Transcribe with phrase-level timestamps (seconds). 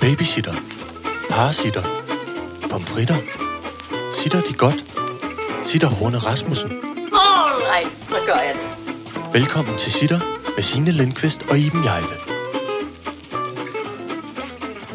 [0.00, 0.54] Babysitter.
[1.30, 1.82] Parasitter.
[2.70, 3.16] Pomfritter.
[4.14, 4.84] Sitter de godt?
[5.64, 6.70] Sitter Horne Rasmussen.
[7.12, 8.94] Alright, så gør jeg det.
[9.32, 10.20] Velkommen til Sitter
[10.56, 12.06] med Signe Lindqvist og Iben Jejle.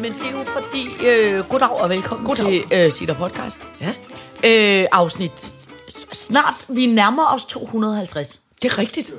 [0.00, 1.06] Men det er jo fordi...
[1.06, 2.46] Øh, goddag og velkommen Goddag.
[2.46, 3.60] til øh, Sitter Podcast.
[3.80, 3.92] Ja.
[4.82, 5.32] Øh, afsnit...
[6.12, 8.40] Snart, vi nærmer os 250.
[8.62, 9.10] Det er rigtigt.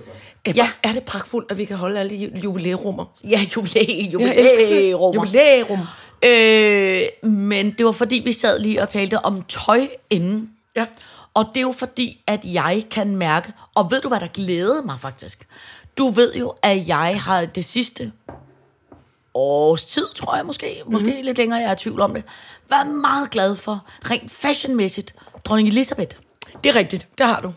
[0.56, 0.70] Ja.
[0.84, 3.06] Er det pragtfuldt, at vi kan holde alle ju- jubilæerummer?
[3.24, 5.14] Ja, jubilæ, jubilærum.
[5.16, 5.80] Jubilæum.
[6.26, 10.50] Øh, men det var fordi, vi sad lige og talte om tøj inden.
[10.76, 10.86] Ja.
[11.34, 14.82] Og det er jo fordi, at jeg kan mærke, og ved du, hvad der glædede
[14.86, 15.48] mig faktisk?
[15.98, 18.12] Du ved jo, at jeg har det sidste
[19.34, 21.12] års tid, tror jeg måske, måske Mhm.
[21.14, 21.26] mm-hmm.
[21.26, 22.24] lidt længere, jeg er i tvivl om det,
[22.70, 26.18] været meget glad for, rent fashionmæssigt, dronning Elisabeth.
[26.64, 27.08] Det er rigtigt.
[27.18, 27.54] Det har du.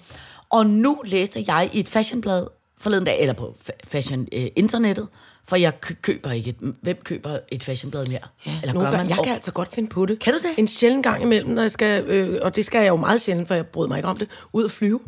[0.51, 2.47] Og nu læste jeg i et fashionblad
[2.81, 5.09] forleden dag, eller på fa- fashion øh, internettet,
[5.49, 8.19] for jeg kø- køber ikke et, hvem køber et fashionblad mere?
[8.47, 9.17] Ja, eller Nogle gør gange, man?
[9.17, 10.19] jeg kan altså godt finde på det.
[10.19, 10.51] Kan du det?
[10.59, 13.49] En sjældent gang imellem, når jeg skal, øh, og det skal jeg jo meget sjældent,
[13.49, 15.01] for jeg bryder mig ikke om det, ud at flyve.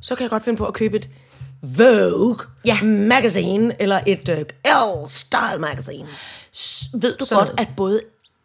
[0.00, 1.08] Så kan jeg godt finde på at købe et
[1.62, 2.82] Vogue Ja.
[2.84, 6.06] magazine, eller et øh, L-style magazine.
[6.94, 8.00] Ved du Sådan godt, at både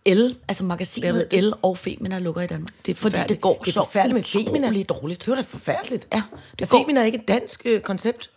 [0.08, 1.28] L, altså magasinet.
[1.34, 2.74] L og Femina lukker i Danmark?
[2.86, 4.68] Det er fordi det går det er så forfærdeligt med Femina.
[4.68, 5.20] utroligt dårligt.
[5.22, 6.08] Det var da forfærdeligt.
[6.14, 8.30] Ja, det det går- Femina er ikke et dansk øh, koncept.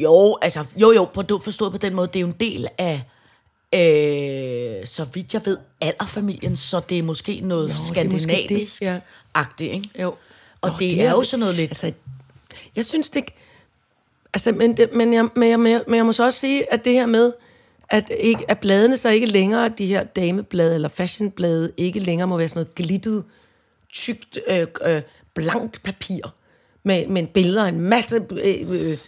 [0.00, 3.02] Jo, altså, jo, jo, på, forstået på den måde, det er jo en del af,
[3.74, 8.12] øh, så vidt jeg ved, alderfamilien, så det er måske noget Jo, jo, det er
[8.12, 9.00] måske det, skandinavisk ja.
[9.60, 9.90] ikke?
[10.02, 10.14] Jo.
[10.60, 11.70] Og Nå, det, er jo sådan noget lidt...
[11.70, 11.92] Altså,
[12.76, 13.34] jeg synes det ikke...
[14.34, 16.72] Altså, men, det, men, jeg, men, jeg, men, jeg, men jeg må så også sige,
[16.72, 17.32] at det her med,
[17.88, 22.36] at, ikke, at bladene så ikke længere, de her dameblade eller fashionblade, ikke længere må
[22.36, 23.24] være sådan noget glittet,
[23.92, 25.02] tykt, øh, øh,
[25.34, 26.34] blankt papir,
[26.84, 28.98] med, med billeder af en masse øh,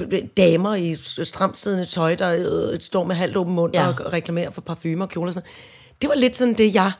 [0.00, 2.36] øh, damer i stramt siddende tøj, der
[2.72, 3.88] øh, står med halvt åben mund Ja.
[3.88, 6.02] og reklamerer for parfumer og kjoler og sådan noget.
[6.02, 6.92] Det var lidt sådan det, jeg,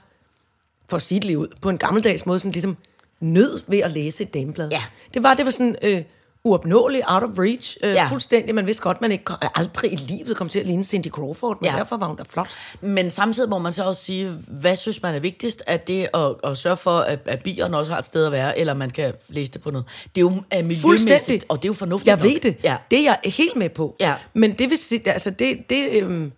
[0.88, 2.76] for det lige ud, på en gammeldags måde, sådan ligesom
[3.20, 4.68] nød ved at læse et dameblad.
[4.70, 4.82] Ja.
[5.14, 6.02] Det var, det var sådan øh,
[6.44, 8.08] uopnåeligt, out of reach, øh, Ja.
[8.10, 8.54] fuldstændig.
[8.54, 11.58] Man vidste godt, man ikke kom, aldrig i livet kom til at ligne Cindy Crawford,
[11.60, 11.72] men Ja.
[11.72, 11.78] ja.
[11.78, 12.48] derfor var hun da flot.
[12.80, 15.62] Men samtidig må man så også sige, hvad synes man er vigtigst?
[15.66, 18.58] At det at, at sørge for, at, at bierne også har et sted at være,
[18.58, 19.86] eller man kan læse det på noget.
[20.14, 22.24] Det er jo er miljømæssigt, og det er jo fornuftigt Jeg nok.
[22.24, 22.56] ved det.
[22.64, 22.76] Ja.
[22.90, 23.96] Det er jeg helt med på.
[24.00, 24.14] Ja.
[24.34, 26.32] Men det vil sige, altså det, det, øhm,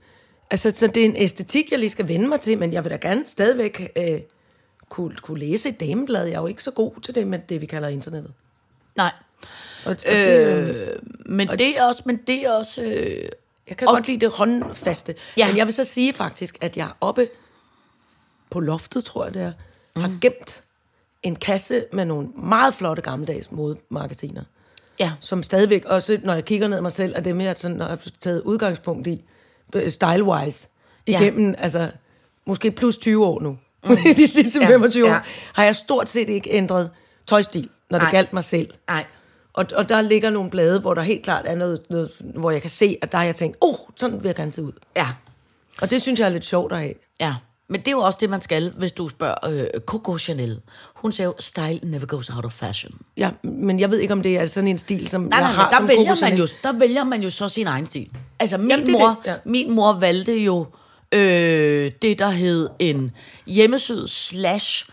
[0.50, 2.90] altså, så det er en æstetik, jeg lige skal vende mig til, men jeg vil
[2.92, 4.20] da gerne stadigvæk øh,
[4.88, 6.24] kunne, kunne læse et dameblad.
[6.26, 8.32] Jeg er jo ikke så god til det med det, vi kalder internettet.
[8.96, 9.12] Nej.
[9.84, 12.02] Og, og det, øhm, Men det er også...
[12.06, 13.28] Men det er også øh,
[13.68, 15.14] Jeg kan Og- og, godt lide det håndfaste.
[15.36, 15.42] Ja.
[15.44, 15.48] Ja.
[15.50, 17.28] Men jeg vil så sige faktisk, at jeg oppe
[18.50, 19.52] på loftet, tror jeg det er,
[19.96, 20.02] mm.
[20.02, 20.62] har gemt
[21.22, 24.42] en kasse med nogle meget flotte gammeldags modemagasiner.
[25.00, 25.12] ja.
[25.20, 27.90] Som stadigvæk, også når jeg kigger ned mig selv, er dem, jeg sådan, når jeg
[28.04, 29.24] har taget udgangspunkt i,
[29.74, 30.68] øh, style-wise,
[31.08, 31.20] Ja.
[31.20, 31.90] igennem, altså,
[32.46, 33.58] måske plus 20 år nu.
[33.84, 33.96] Mm.
[34.16, 35.20] De sidste Ja, 25 år, ja.
[35.52, 36.90] har jeg stort set ikke ændret
[37.26, 38.12] tøjstil, når det Nej.
[38.12, 38.70] galt mig selv.
[38.88, 39.04] Nej.
[39.56, 42.62] Og, og der ligger nogle blade, hvor der helt klart er noget, noget hvor jeg
[42.62, 44.72] kan se, at der har jeg tænkt, oh, sådan vil jeg gerne se ud.
[44.96, 45.08] Ja.
[45.82, 46.94] Og det synes jeg er lidt sjovt at have.
[47.20, 47.34] Ja.
[47.68, 50.60] Men det er jo også det, man skal, hvis du spørger øh, Coco Chanel.
[50.94, 52.94] Hun siger jo, style never goes out of fashion.
[53.16, 55.52] Ja, men jeg ved ikke, om det er sådan en stil, som Nej, jeg nej,
[55.52, 56.38] har der som vælger, Coco man Chanel.
[56.38, 58.08] jo, der vælger man jo så sin egen stil.
[58.38, 59.34] Altså, min, Jamen, det mor, det, ja.
[59.44, 60.66] min mor valgte jo
[61.12, 63.10] øh, det, der hed en
[63.46, 64.88] hjemmesyd slash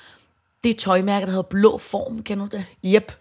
[0.64, 2.66] det tøjmærke, der hedder Blå Form, kender du det?
[2.86, 3.12] Yep.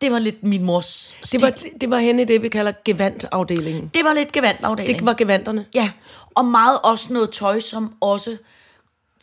[0.00, 1.40] Det var lidt min mors stil.
[1.40, 3.90] Det var, det var henne i det, vi kalder gevandafdelingen.
[3.94, 4.98] det var lidt gevandafdeling.
[4.98, 5.64] Det var gevanderne.
[5.74, 5.90] Ja,
[6.34, 8.36] og meget også noget tøj, som også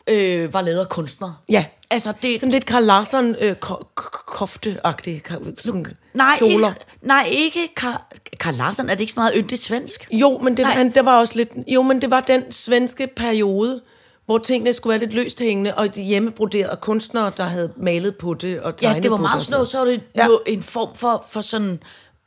[0.06, 1.36] øh, var lavet af kunstnere.
[1.48, 1.64] Ja.
[1.90, 6.68] Altså, det, Sådan lidt Karl Larsson øh, ko- ko- kofte-agtige ka- sådan nej, kjoler.
[6.68, 8.00] ikke, nej, ikke Karl,
[8.40, 8.90] Karl Larsen.
[8.90, 10.08] Er det ikke så meget yndigt svensk?
[10.10, 11.50] Jo, men det, var, han, der var også lidt...
[11.68, 13.80] Jo, men det var den svenske periode,
[14.26, 18.34] hvor tingene skulle være lidt løst hængende, og de hjemmebroderede kunstnere, der havde malet på
[18.34, 20.22] det og Ja, tegnet det var meget sådan noget, så var det Ja.
[20.24, 20.28] ja.
[20.46, 21.82] en form for, for sådan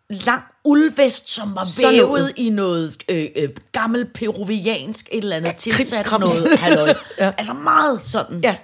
[0.10, 5.54] lang uldvest, som var vævet i noget øh, øh, gammelt peruviansk et eller andet, ja,
[5.54, 6.88] tilsat noget halløj.
[6.88, 6.94] Ja.
[7.26, 7.32] ja.
[7.38, 8.40] Altså meget sådan.
[8.44, 8.56] Ja.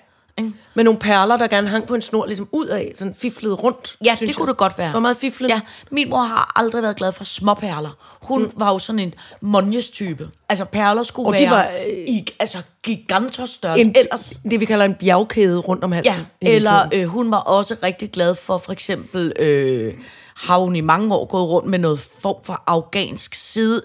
[0.73, 3.97] Med nogle perler, der gerne hang på en snor, ligesom ud af, sådan fiflet rundt.
[4.05, 4.47] Ja, det kunne jeg.
[4.47, 4.87] det godt være.
[4.87, 5.49] Det var meget fiflet.
[5.49, 5.61] Ja,
[5.91, 7.97] min mor har aldrig været glad for småperler.
[8.21, 8.51] Hun mm.
[8.55, 10.29] var jo sådan en Monjes-type.
[10.49, 13.89] Altså, perler skulle Og være de var, øh, i altså, gigantos størrelse.
[13.89, 16.27] En, Ellers, Det, vi kalder en bjergkæde rundt om halsen.
[16.41, 19.93] ja, eller øh, hun var også rigtig glad for, for eksempel, øh,
[20.35, 23.83] har hun i mange år gået rundt med noget form for afghansk side,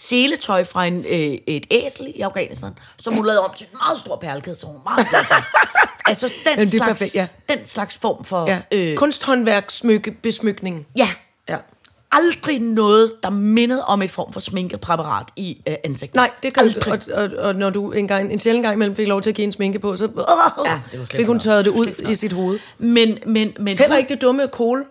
[0.00, 3.98] seletøj fra en, øh, et æsel i Afghanistan, som hun lavede om til en meget
[3.98, 5.44] stor perlekæde, som hun var meget glad for.
[6.10, 7.26] altså, den, det er slags, perfekt, ja.
[7.48, 8.46] den slags form for...
[8.50, 8.60] Ja.
[8.72, 10.86] Øh, Kunsthåndværk, smykke, besmykning.
[10.96, 11.08] ja,
[11.48, 11.56] Ja.
[12.12, 16.14] aldrig noget, der mindede om et form for sminkepræparat i øh, ansigtet.
[16.16, 16.92] Nej, det kan aldrig.
[17.16, 19.36] og, og, og, når du en, gang, en sjældent gang imellem fik lov til at
[19.36, 20.04] give en sminke på, så
[20.66, 22.58] Ja, det var fik hun tørret det ud i sit hoved.
[22.78, 23.78] Men, men, men...
[23.78, 24.86] Heller ikke det dumme kål.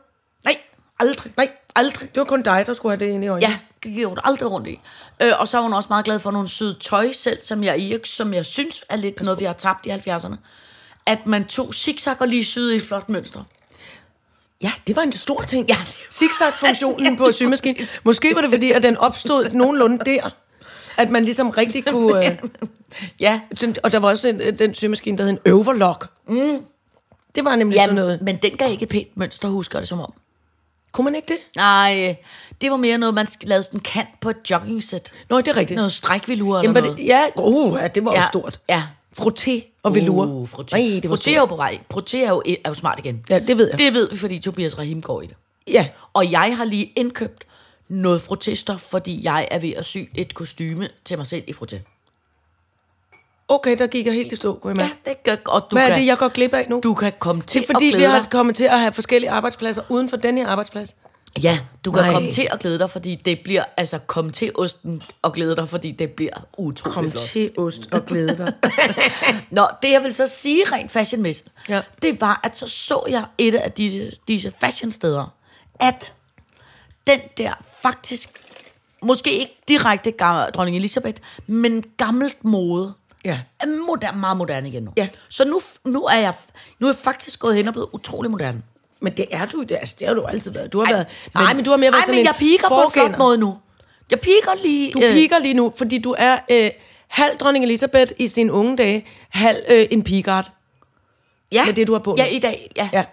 [0.46, 0.58] Nej,
[1.00, 1.32] aldrig.
[1.38, 2.10] Nej, Aldrig.
[2.16, 3.52] det var kun dig, der skulle have det ind i øjnene.
[3.52, 4.80] Ja, gik hun aldrig rundt i.
[5.22, 7.78] Øh, og så er hun også meget glad for nogle søde tøj selv, som jeg,
[7.78, 10.36] ikke, som jeg synes er lidt noget, vi har tabt i 70'erne.
[11.06, 13.44] At man tog zigzag og lige syede i et flot mønster.
[14.62, 15.68] Ja, det var en stor ting.
[15.70, 17.88] Ja, var- Zigzag-funktionen Ja, på symaskinen.
[18.04, 20.30] Måske var det fordi, at den opstod nogenlunde der.
[20.98, 22.26] At man ligesom rigtig kunne...
[22.26, 22.38] Øh,
[23.20, 23.40] Ja,
[23.84, 26.08] og der var også den, den symaskine, der hed en overlock.
[26.28, 26.64] Mm.
[27.36, 28.22] Det var nemlig ja sådan noget.
[28.22, 30.14] men den gav ikke et pænt mønster, husker det som om.
[30.92, 31.38] Kunne man ikke det?
[31.56, 32.16] Nej,
[32.62, 35.12] det var mere noget, man lavede sådan en kant på et jogging-sæt.
[35.30, 35.76] Nå, det er rigtigt.
[35.76, 36.98] Noget strækvelur eller noget.
[36.98, 38.60] det, ja, uh, ja, det var ja, jo stort.
[38.70, 38.84] Ja.
[39.20, 40.26] Frotté og velour.
[40.26, 40.78] Uh, frotté.
[40.78, 41.80] Nej, det var frotté er jo på vej.
[41.94, 43.26] Frotté er jo, er jo smart igen.
[43.30, 43.78] Ja, det ved jeg.
[43.78, 45.36] Det ved vi, fordi Tobias Rahim går i det.
[45.68, 47.44] Ja, Og jeg har lige indkøbt
[47.88, 51.99] noget frottéstof, fordi jeg er ved at sy et kostyme til mig selv i frotté.
[53.50, 55.00] Okay, der gik jeg helt i stå, kunne jeg Ja, mærke.
[55.06, 56.80] det gør, og du Hvad kan, er det, jeg går glip af nu?
[56.84, 59.32] du kan komme til det er fordi, at vi har kommet til at have forskellige
[59.32, 60.96] arbejdspladser uden for den her arbejdsplads.
[61.44, 62.14] Ja, du kan Nej.
[62.14, 65.70] komme til at glæde dig, fordi det bliver, altså kom til osten og glæde dig,
[65.70, 67.20] fordi det bliver utroligt Kom flot.
[67.30, 68.54] til ost og glæde dig.
[69.50, 71.82] Nå, det jeg vil så sige rent fashionmæssigt, Ja.
[72.02, 75.34] det var, at så så jeg et af de, disse fashionsteder,
[75.80, 76.14] at
[77.08, 78.30] den der faktisk,
[79.04, 80.12] måske ikke direkte
[80.56, 82.94] dronning Elisabeth, men gammelt mode,
[83.26, 83.40] Ja.
[83.60, 84.92] er moderne, meget moderne igen nu.
[84.98, 85.08] Ja.
[85.30, 86.34] Så nu, nu, er jeg,
[86.80, 88.62] nu er jeg faktisk gået hen og blevet utrolig moderne.
[89.02, 90.74] Men det er du, det, altså, det har du altid været.
[90.74, 92.68] Du har været, nej, men du har mere været ej, sådan men en jeg piker
[92.68, 93.58] på en flot måde nu.
[94.12, 94.92] Jeg piker lige...
[94.92, 96.70] Du piker lige nu, fordi du er øh,
[97.08, 100.52] halv dronning Elisabeth i sine unge dage, halv øh, en pigard.
[101.52, 102.16] ja, med det, du har på nu.
[102.18, 102.90] Ja, i dag, ja.
[102.94, 103.04] Ja.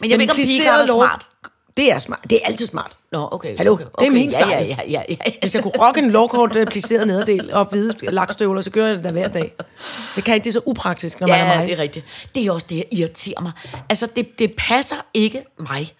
[0.00, 1.28] Men jeg ved ikke, om piker er smart.
[1.76, 2.20] Det er smart.
[2.30, 2.96] Det er altid smart.
[3.12, 3.56] Nå, okay.
[3.56, 4.50] Hallo, okay, det er min ja, style.
[4.50, 5.32] ja, ja, ja, ja, ja.
[5.42, 8.96] Hvis jeg kunne rocke en lovkort øh, pliceret nederdel og hvide lakstøvler, så gør jeg
[8.96, 9.54] det da hver dag.
[10.16, 11.66] Det kan ikke, det er så upraktisk, når man er Ja, mig.
[11.68, 12.28] det er rigtigt.
[12.34, 13.52] Det er også det, der irriterer mig.
[13.88, 15.94] Altså, det, det passer ikke mig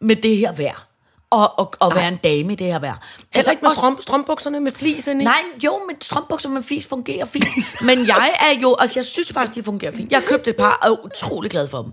[0.00, 0.86] med det her vejr.
[1.32, 2.94] Og, og, og være en dame i det her vejr.
[3.34, 5.24] Altså ikke med også- strøm, strømbukserne med flis ind i?
[5.24, 5.34] Nej,
[5.64, 7.46] jo, men strømbukser med flis fungerer fint.
[7.82, 10.10] Men jeg er jo, altså jeg synes faktisk, de fungerer fint.
[10.12, 11.92] Jeg har købt et par, og er utrolig glad for dem.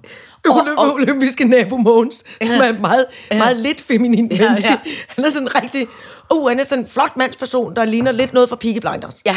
[0.49, 4.69] Og, Og, olympiske nabo Mogens, som er et meget, meget lidt feminin Ja, menneske.
[4.69, 4.77] ja.
[5.07, 5.87] Han er sådan en rigtig...
[6.33, 9.15] Uh, han er sådan en flot mandsperson, der ligner lidt noget fra Peaky Blinders.
[9.25, 9.35] Ja.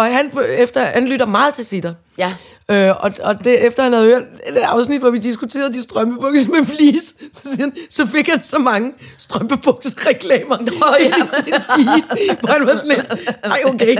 [0.00, 1.94] Og han, efter, han lytter meget til sitter.
[2.18, 2.34] Ja.
[2.70, 6.50] Øh, og, og det, efter han havde hørt et afsnit, hvor vi diskuterede de strømpebukser
[6.50, 7.02] med flis,
[7.34, 10.58] så, siger han, så fik han så mange strømpebukser-reklamer
[11.00, 11.24] ja.
[11.24, 13.96] i sin feed, hvor han var sådan lidt, ej okay.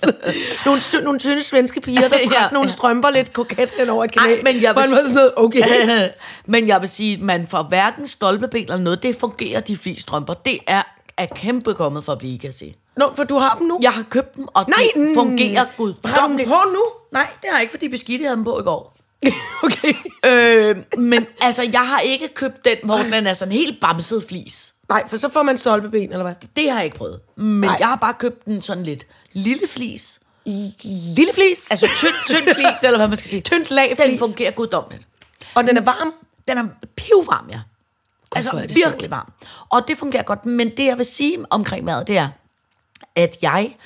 [0.66, 4.04] nogle, st- nogle tynde svenske piger, der trak Ja, nogle strømper lidt koket hen over
[4.04, 4.22] et knæ.
[4.22, 6.08] Ej, men jeg hvor vil han var sådan noget, okay.
[6.46, 9.02] Men jeg vil sige, man får hverken stolpeben eller noget.
[9.02, 10.34] Det fungerer de flisstrømper.
[10.34, 10.82] Det er,
[11.16, 12.76] er kæmpe kommet for at blive, kan jeg sige.
[12.96, 13.78] Nå, for du har dem nu?
[13.82, 15.14] Jeg har købt dem, og Nej, de mm.
[15.14, 15.64] fungerer
[16.08, 16.82] Har du dem på nu?
[17.12, 18.96] Nej, det har jeg ikke, fordi beskidte havde dem på i går.
[19.64, 19.94] okay.
[20.26, 24.74] Øh, men altså, jeg har ikke købt den, hvor den er sådan helt bamset flis.
[24.88, 26.34] Nej, for så får man stolpeben, eller hvad?
[26.56, 27.20] Det har jeg ikke prøvet.
[27.36, 27.76] Men Nej.
[27.78, 30.20] jeg har bare købt den sådan lidt lille flis.
[30.44, 31.70] Lille flis.
[31.70, 33.40] Altså tynd, tynd flis, eller hvad man skal sige.
[33.42, 34.18] Tyndt lag Den flis.
[34.18, 35.06] fungerer guddommeligt.
[35.54, 36.12] og den er varm.
[36.48, 36.64] Den er
[36.96, 37.60] pivvarm, ja.
[38.36, 39.32] Altså er det virkelig varm.
[39.68, 40.46] Og det fungerer godt.
[40.46, 42.28] Men det, jeg vil sige omkring mad, det er,
[43.16, 43.76] at jeg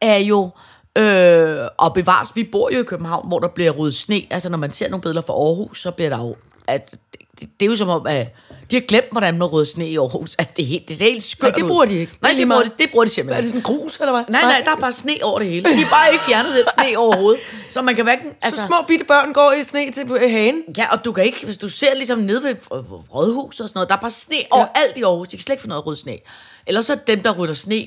[0.00, 0.50] er jo...
[0.98, 4.22] Øh, og bevares, vi bor jo i København, hvor der bliver ryddet sne.
[4.30, 6.36] Altså, når man ser nogle billeder fra Aarhus, så bliver der jo...
[6.68, 7.00] At, det,
[7.40, 8.26] det, det er jo som om, at
[8.70, 10.34] de har glemt, hvordan man rydder sne i Aarhus.
[10.34, 12.12] Altså, det, er helt, det ser helt skørt Nej, det bruger de ikke.
[12.22, 13.42] Nej, Det er bruger, de, det bruger de Er simpelthen.
[13.42, 14.24] det sådan grus, eller hvad?
[14.28, 15.70] Nej, nej, der er bare sne over det hele.
[15.70, 17.40] De har bare ikke fjernet den sne overhovedet.
[17.70, 18.32] Så man kan hverken...
[18.42, 20.62] Altså, så små bitte børn går i sne til hagen.
[20.78, 23.76] Ja, og du kan ikke, hvis du ser ligesom nede ved øh, Rådhus og sådan
[23.78, 25.28] noget, der er bare sne overalt i Aarhus.
[25.28, 26.18] De kan slet ikke få noget at rydde sne.
[26.66, 27.86] Eller så er dem, der rydder sne,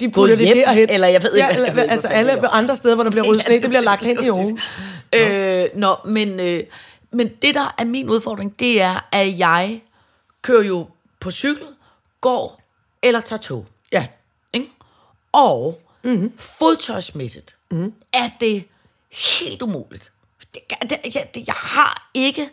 [0.00, 0.90] De putter det hjem, derhen.
[0.90, 2.48] eller jeg ved ikke, ja, hvad- eller, altså hvad fanden alle de gør.
[2.48, 4.28] andre steder, hvor der bliver ryddet sne, det det bliver er lagt hen i.
[4.28, 4.62] Aarhus.
[5.12, 6.64] Øh, nå, men, øh,
[7.10, 9.82] men det, der er min udfordring, det er, at jeg
[10.42, 10.86] kører jo
[11.20, 11.66] på cykel,
[12.20, 12.60] går
[13.02, 13.66] eller tager tog.
[13.92, 14.06] Ja.
[14.52, 14.66] Ikke?
[15.32, 16.32] Og mm-hmm.
[16.38, 17.92] fodtøjsmæssigt mm-hmm.
[18.12, 18.64] er det
[19.10, 20.12] helt umuligt.
[20.54, 22.50] Det, det, jeg, det, jeg har ikke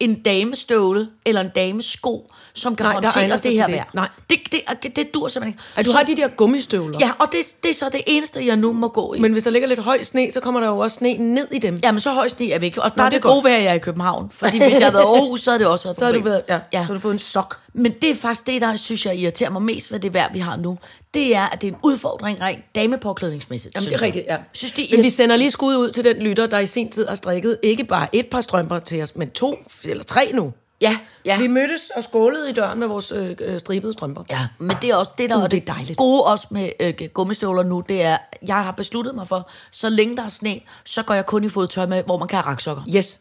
[0.00, 3.74] en damestøvle eller en damesko, som kan Nej, håndtere det her det.
[3.74, 3.84] vejr.
[3.94, 4.08] Nej.
[4.30, 5.62] Det, det, det, det dur simpelthen ikke.
[5.76, 6.98] At du Så- har de der gummistøvler.
[7.00, 9.18] Ja, og det, det er så det eneste, jeg nu må gå i.
[9.20, 11.58] Men hvis der ligger lidt høj sne, så kommer der jo også sne ned i
[11.58, 11.78] dem.
[11.82, 12.76] Jamen, så høj sne er væk.
[12.78, 14.30] Og der Nå, er det det, er gode at jeg er i København.
[14.32, 16.20] Fordi hvis jeg havde været Aarhus, så havde det også været et Så har du,
[16.20, 16.80] været, ja, Ja.
[16.80, 17.58] så du fået en sok.
[17.72, 20.38] Men det er faktisk det, der synes jeg irriterer mig mest ved det vejr, vi
[20.38, 20.78] har nu.
[21.14, 23.74] Det er, at det er en udfordring rent damepåklædningsmæssigt.
[23.74, 24.36] Jamen, det er rigtigt, ja.
[24.52, 26.90] Synes, det er Men vi sender lige skud ud til den lytter, der i sin
[26.90, 30.52] tid har strikket ikke bare et par strømper til os, men to eller tre nu.
[30.80, 31.38] Ja, ja.
[31.38, 34.24] Vi mødtes og skålede i døren med vores øh, øh, stribede strømper.
[34.30, 35.96] Ja, men det er også det, der Uh, er det det dejligt.
[35.96, 40.16] gode også med øh, gummistøvler nu, det er, jeg har besluttet mig for, så længe
[40.16, 42.82] der er sne, så går jeg kun i fodtøj med, hvor man kan have raksokker.
[42.96, 43.20] Yes.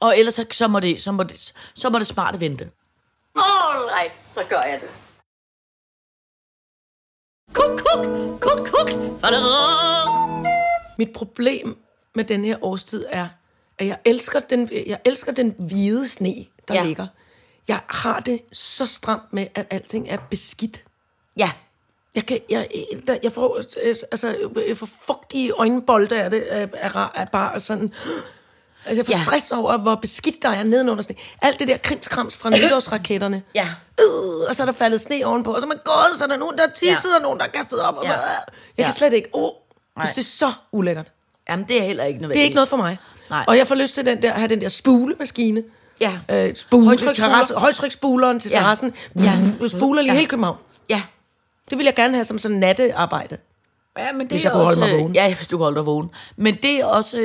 [0.00, 2.68] Og ellers så, så, må, det, så, må, det, så må det smarte vente.
[3.44, 4.90] All right, så gør jeg det.
[7.54, 8.04] Kuk, kuk,
[8.40, 8.90] kuk, kuk.
[10.98, 11.78] Mit problem
[12.14, 13.28] med den her årstid er,
[13.78, 16.34] at jeg elsker den, jeg elsker den hvide sne,
[16.68, 16.84] der Ja.
[16.84, 17.06] ligger.
[17.68, 20.84] Jeg har det så stramt med, at alting er beskidt.
[21.36, 21.50] Ja,
[22.14, 22.68] Jeg, kan, jeg,
[23.22, 27.94] jeg, får, altså, jeg får fugtige øjenbolde af det, af, af, af bare sådan...
[28.86, 29.24] Altså, jeg får Ja.
[29.24, 31.14] stress over, hvor beskidt der er nedenunder sne.
[31.42, 33.42] Alt det der krimskrams fra nytårsraketterne.
[33.54, 33.66] ja.
[34.00, 36.28] Øh, og så er der faldet sne ovenpå, og så er man gået, så er
[36.28, 37.16] der nogen, der tisset, Ja.
[37.16, 37.96] og nogen, der har kastet op.
[37.96, 38.10] Og Ja.
[38.10, 38.16] ja.
[38.16, 38.90] Jeg kan Ja.
[38.98, 39.28] slet ikke...
[39.32, 39.50] Oh,
[39.96, 40.06] Nej.
[40.14, 41.06] det er så ulækkert.
[41.48, 42.34] Jamen, det er heller ikke nødvendigt.
[42.36, 42.98] Det er ikke noget for mig.
[43.30, 43.44] Nej.
[43.48, 45.62] Og jeg får lyst til den der, at have den der spulemaskine.
[46.00, 46.18] Ja.
[46.28, 47.28] Øh, spule, Højtryksspuler.
[47.28, 48.58] terrasse, højtryksspuleren til Ja.
[48.58, 48.94] terrassen.
[49.16, 49.22] Ja.
[49.60, 49.68] Ja.
[49.68, 50.18] Spuler lige Ja.
[50.18, 50.56] hele København.
[50.88, 51.02] Ja.
[51.70, 53.38] Det vil jeg gerne have som sådan nattearbejde.
[53.98, 55.14] Ja, men det Hvis er jeg kunne holde også, mig vågen.
[55.14, 56.10] Ja, hvis du kan holde dig vågen.
[56.36, 57.16] Men det er også...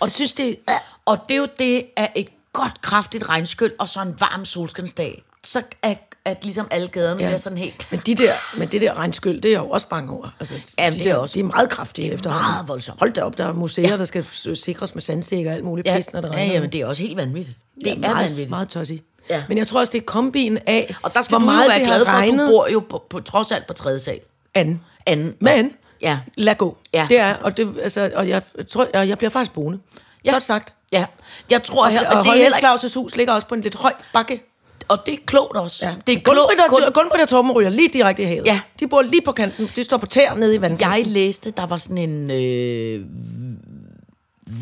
[0.00, 0.56] Og, Jeg synes, det
[1.06, 5.22] og det er jo det af et godt, kraftigt regnskyld, og så en varm solskinsdag.
[5.44, 5.94] Så er
[6.24, 7.26] at ligesom alle gaderne ja.
[7.26, 7.86] bliver sådan helt...
[7.90, 10.28] Men, de der, men det der regnskyld, det er jeg jo også bange over.
[10.40, 12.50] Altså, Jamen, de det er også- De er meget kraftige det er efterhånden.
[12.52, 12.98] meget voldsomt.
[13.00, 13.96] Hold da op, der er museer, ja.
[13.96, 16.54] der skal sikres med sandsækker og alt muligt Ja, pis, når det ja, regner.
[16.54, 17.58] ja, men det er også helt vanvittigt.
[17.74, 18.50] Det Det er, meget, vanvittigt.
[18.50, 19.04] meget tossigt.
[19.30, 19.44] Ja.
[19.48, 21.68] Men jeg tror også, det er kombinen af, Og der skal hvor du meget jo
[21.70, 24.20] være glad for, at du bor jo på, på, trods alt på tredje sal.
[24.54, 24.80] Anden.
[25.06, 25.34] Anden.
[25.40, 26.18] Men, Ja.
[26.36, 26.76] lad gå.
[26.94, 27.06] Ja.
[27.08, 29.78] Det er, og, det, altså, og jeg, tror, jeg, jeg bliver faktisk boende.
[30.24, 30.30] Ja.
[30.30, 30.74] Så er det sagt.
[30.92, 31.04] Ja.
[31.50, 33.74] Jeg tror her, Og, og, og er ikke, Claus' hus ligger også på en lidt
[33.74, 34.42] høj bakke.
[34.88, 35.86] og det er klogt også.
[35.86, 35.94] Ja.
[36.06, 36.94] Det er klogt.
[36.94, 38.46] Gunbritt og, og Torben ryger lige direkte i havet.
[38.46, 38.60] Ja.
[38.80, 39.70] De bor lige på kanten.
[39.76, 40.80] De står på tæer nede i vandet.
[40.80, 43.00] Jeg læste, der var sådan en øh,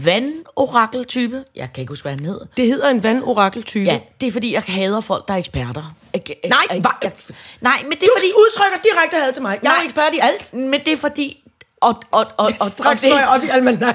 [0.05, 1.45] vandorakel-type.
[1.57, 2.47] Jeg kan ikke huske, hvad han hedder.
[2.57, 3.85] Det hedder en vandorakeltype.
[3.85, 5.95] Ja, det er fordi, jeg hader folk, der er eksperter.
[6.14, 7.12] Jeg, jeg, Nej, jeg, jeg,
[7.61, 8.26] nej, men det er Du fordi...
[8.37, 9.59] udtrykker direkte had til mig.
[9.62, 10.55] Jeg er jo ekspert i alt.
[10.55, 11.39] Men det er fordi...
[11.80, 13.49] Og, og, og, og, og, jeg op i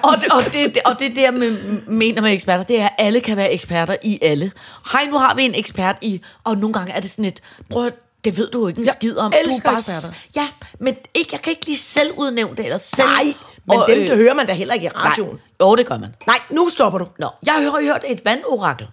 [0.04, 3.20] og, det- og, det, og det der med, mener med eksperter, det er, at alle
[3.22, 4.52] kan være eksperter i alle.
[4.92, 7.86] Hej, nu har vi en ekspert i, og nogle gange er det sådan et, prøv
[7.86, 7.94] at,
[8.26, 9.34] det ved du jo ikke en Jeg skid om.
[9.46, 10.08] elsker du eksperter.
[10.36, 10.48] Ja,
[10.80, 13.08] men ikke, jeg kan ikke lige selv udnævne det, eller selv...
[13.08, 13.24] Nej,
[13.68, 15.30] men og, dem, øh, det hører man da heller ikke i radioen.
[15.60, 16.16] Nej, jo, det gør man.
[16.28, 17.08] Nej, nu stopper du.
[17.20, 18.88] Nå, jeg har hørt et vandorakel,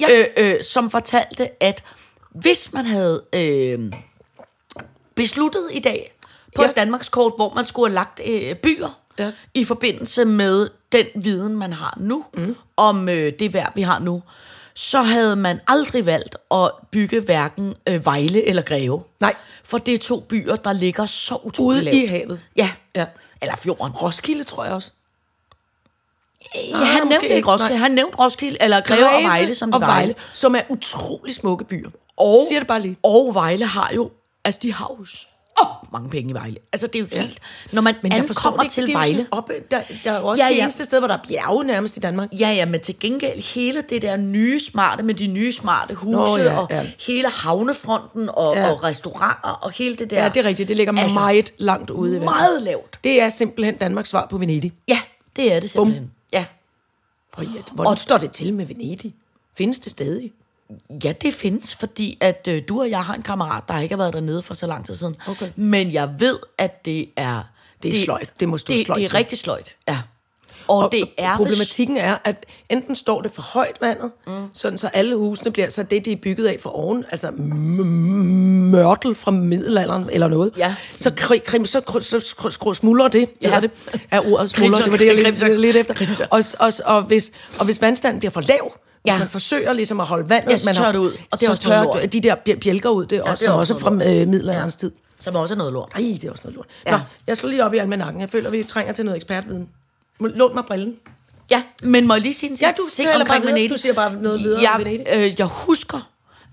[0.00, 0.06] Ja.
[0.20, 1.84] øh, øh, som fortalte, at
[2.34, 3.78] hvis man havde øh,
[5.14, 6.17] besluttet i dag
[6.58, 6.70] på Ja.
[6.70, 9.30] et Danmarkskort, hvor man skulle have lagt øh, byer Ja.
[9.54, 12.56] i forbindelse med den viden, man har nu, mm.
[12.76, 14.22] om øh, det vejr, vi har nu,
[14.74, 19.02] så havde man aldrig valgt at bygge hverken øh, Vejle eller Greve.
[19.20, 19.34] Nej.
[19.64, 22.40] For det er to byer, der ligger så utroligt Ude i havet.
[22.56, 22.70] Ja.
[22.94, 23.06] Ja.
[23.42, 23.92] Eller fjorden.
[23.92, 24.90] Roskilde, tror jeg også.
[26.54, 27.72] Ja, han måske nævnte ikke ikke, Roskilde.
[27.74, 27.80] nej.
[27.82, 29.86] Han nævnte Roskilde, eller Greve, og Vejle, som og var.
[29.86, 31.90] Vejle, som er utrolig smukke byer.
[32.16, 32.96] Og, Siger det bare lige.
[33.02, 34.10] Og Vejle har jo,
[34.44, 35.06] altså de har jo
[35.58, 36.56] så mange penge i Vejle.
[36.72, 37.38] Altså det er jo helt,
[37.72, 39.26] når man Men ankommer det til det Vejle.
[39.30, 40.62] oppe, der, der er også Ja, ja, det ja.
[40.62, 42.28] eneste sted, hvor der er bjerge nærmest i Danmark.
[42.32, 46.12] Ja, ja, men til gengæld hele det der nye smarte med de nye smarte huse,
[46.16, 46.86] Nå, ja, og ja.
[47.06, 48.70] hele havnefronten, og, Ja.
[48.70, 50.22] og restauranter, og hele det der.
[50.22, 50.68] Ja, det er rigtigt.
[50.68, 52.20] Det ligger Altså, meget langt ude i.
[52.20, 52.98] Meget lavt.
[53.04, 54.72] Det er simpelthen Danmarks svar på Venedig.
[54.88, 55.00] Ja,
[55.36, 56.10] det er det simpelthen.
[56.32, 56.44] Ja.
[57.32, 59.14] Og ja, hvordan og, står det til med Venedig?
[59.56, 60.32] Findes det stadig?
[61.04, 63.98] Ja, det findes, fordi at øh, du og jeg har en kammerat, der ikke har
[64.02, 65.16] været dernede for så lang tid siden.
[65.28, 65.48] Okay.
[65.56, 67.42] Men jeg ved, at det er...
[67.82, 68.30] Det er sløjt.
[68.40, 69.16] Det må stå det, sløjt Det er til.
[69.16, 69.98] rigtig sløjt, ja.
[70.68, 71.36] Og, og det er...
[71.36, 74.32] Problematikken er, at enten står det for højt vandet, mm.
[74.52, 79.14] sådan så alle husene bliver så det, de er bygget af for oven, altså mørtel
[79.14, 80.52] fra middelalderen eller noget.
[80.56, 80.74] Ja.
[80.98, 83.54] Så, krim, krim, så, så, så, så, så smuldrer det, Ja.
[83.54, 83.60] ja.
[83.60, 83.70] det,
[84.10, 86.26] er ordet smuldrer, det var det, jeg lidt, lidt efter.
[86.30, 89.14] Og, og, og, hvis, og hvis vandstanden bliver for lav, Ja.
[89.14, 91.40] hvis man forsøger ligesom at holde vandet, Ja, så man tørrer har, det ud, og
[91.40, 92.12] det er så tørrer lort.
[92.12, 94.76] de der bj- bjælker ud, det er også, det er også også fra øh, middelalderens
[94.76, 94.92] tid.
[95.20, 95.92] Som også er noget lort.
[95.94, 96.66] Nej, det er også noget lort.
[96.86, 96.90] Ja.
[96.92, 96.98] Ja.
[96.98, 98.20] Nå, jeg slår lige op i almanakken.
[98.20, 99.68] Jeg føler, vi trænger til noget ekspertviden.
[100.20, 100.96] Lån mig brillen.
[101.50, 103.52] Ja, men må jeg lige sige en Ja, sidste du ting omkring bare.
[103.52, 103.70] Venedig?
[103.70, 105.06] Du siger bare noget videre jeg, om Venedig.
[105.14, 106.08] Øh, jeg husker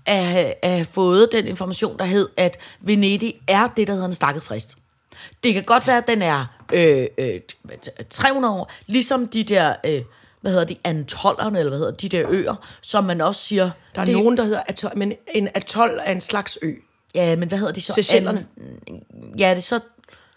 [0.06, 4.14] at, at have fået den information, der hed, at Venedig er det, der hedder en
[4.14, 4.74] stakket frist.
[5.44, 7.40] Det kan godt være, at den er øh, øh,
[8.10, 10.02] 300 år, ligesom de der, øh,
[10.46, 13.70] hvad hedder de, antollerne, eller hvad hedder de der øer, som man også siger...
[13.94, 16.72] Der er det, nogen, der hedder atol, men en atol er en slags ø.
[17.14, 17.92] Ja, men hvad hedder de så?
[17.92, 18.46] Seychellerne.
[19.38, 19.78] Ja, det er så...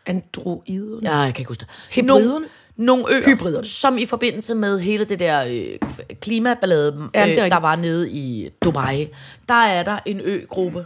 [0.06, 1.10] Androiderne.
[1.10, 1.70] Ja, jeg kan ikke huske det.
[1.92, 2.26] Hybriderne?
[2.28, 3.66] Nogle, nogle øer, Hybriderne.
[3.66, 5.90] som i forbindelse med hele det der øh,
[6.22, 9.08] klimaballade, Ja, øh, er der var nede i Dubai,
[9.50, 10.80] der er der en øgruppe,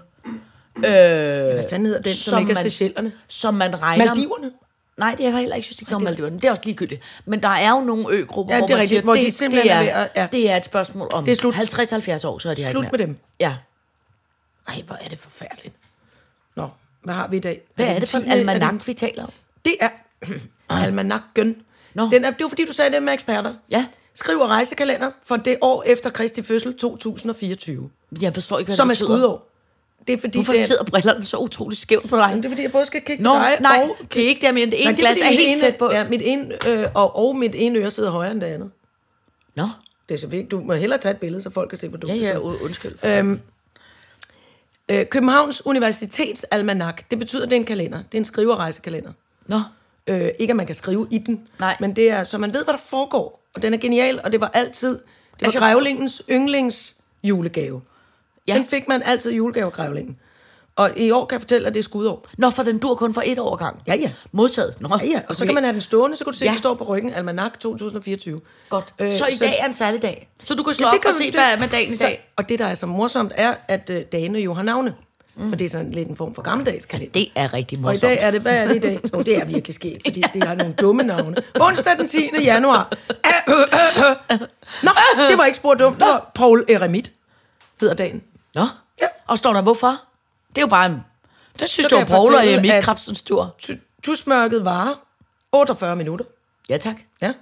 [0.78, 3.12] øh, Hvad fanden hedder den, som, som ikke er man- Seychellerne?
[3.28, 4.06] som man regner...
[4.06, 4.52] Maldiverne?
[4.98, 6.36] Nej, det har jeg heller ikke synes, det gjorde Maldiverne.
[6.36, 7.02] Det er også ligegyldigt.
[7.26, 9.26] Men der er jo nogle øgrupper, Ja, hvor det er man rigtigt, siger, hvor de
[9.26, 10.28] det, simpelthen det, er er, ja.
[10.32, 11.56] det er et spørgsmål om Det er slut.
[11.56, 13.18] 50-70 år, så er det her Slut med dem.
[13.40, 13.56] Ja.
[14.68, 15.76] Ej, hvor er det forfærdeligt.
[16.56, 16.70] Nå,
[17.04, 17.62] hvad har vi i dag?
[17.76, 19.30] Hvad er det for en 10., er det- almanak, vi taler om?
[19.66, 19.90] Det er
[20.84, 21.56] almanakken.
[21.94, 22.10] Nå.
[22.10, 23.54] Den er, det var fordi, du sagde det med eksperter.
[23.70, 23.86] Ja.
[24.16, 27.90] Skriver rejsekalender for det år efter Kristi fødsel 2024,
[28.22, 29.18] Jeg forstår ikke, hvad som er det betyder.
[29.18, 29.50] skudår.
[30.08, 32.34] Det er fordi, Hvorfor det er, sidder brillerne så utroligt skævt på dig?
[32.36, 34.06] det er fordi, jeg både skal kigge Nå, på dig nej, og...
[34.14, 35.92] det er ikke det, men det ene Nej, glas er, helt ene, tæt på.
[35.92, 38.72] Ja, mit ene, øh, og, og mit ene øre sidder højere end det andet.
[39.56, 39.68] Nå,
[40.10, 40.52] Det er så vigtigt.
[40.52, 42.98] Du må hellere tage et billede, så folk kan se, hvor dumt ja, ja, undskyld.
[42.98, 43.40] For Øhm,
[44.90, 47.98] øh, Københavns Universitets Almanak, det betyder, at det er en kalender.
[47.98, 49.12] Det er en skriverejsekalender.
[49.48, 49.62] Nå,
[50.08, 51.78] Øh, ikke at man kan skrive i den, Nej.
[51.80, 53.44] men det er, så man ved, hvad der foregår.
[53.56, 55.02] Og den er genial, og det var altid, det
[55.42, 57.82] var altså, grævlingens yndlings julegave.
[58.48, 58.54] Ja.
[58.54, 58.58] Ja.
[58.60, 60.18] Den fik man altid i julegave af grævlingen.
[60.76, 62.28] Og i år kan jeg fortælle, at det er skudår.
[62.38, 63.82] Nå for den dur kun for et år gang.
[63.88, 64.12] Ja, ja.
[64.32, 64.82] Modtaget.
[64.82, 65.22] Nå, Ja, ja.
[65.30, 66.50] Og så kan man have den stående, så kan du se, Ja.
[66.50, 66.54] ja.
[66.54, 68.42] det står på ryggen, Almanak 2024.
[68.70, 68.94] Godt.
[69.00, 70.30] Øh, så i dag er en særlig dag.
[70.44, 71.96] Så du kan slå Ja, op kan og se, det- hvad er med dagen i
[71.96, 72.30] så, dag.
[72.36, 74.94] Og det, der er så morsomt, er, at øh, dagene jo har navne.
[75.36, 75.50] Mm.
[75.50, 77.14] For det er sådan lidt en form for gammeldags kalender.
[77.14, 78.02] Det er rigtig Og i morsomt.
[78.02, 79.00] dag er det, hvad er det i dag?
[79.14, 81.36] Oh, det er virkelig sket, fordi det har nogle dumme navne.
[81.62, 82.30] Onsdag den 10.
[82.44, 82.94] januar.
[84.84, 84.90] Nå,
[85.30, 86.00] det var ikke spurgt dumt.
[86.00, 87.12] Det var Paul Eremit,
[87.82, 88.22] hedder dagen.
[88.56, 88.62] Nå,
[89.02, 89.08] Ja.
[89.28, 89.88] og står der hvorfor?
[90.50, 91.04] Det er jo bare en...
[91.60, 93.56] Det synes du jeg Paul og Emil at- Krabsens tur.
[93.64, 94.94] Tu- Tusmørket varer
[95.52, 96.26] 48 minutter.
[96.70, 96.96] Ja, tak.
[97.22, 97.34] Ja.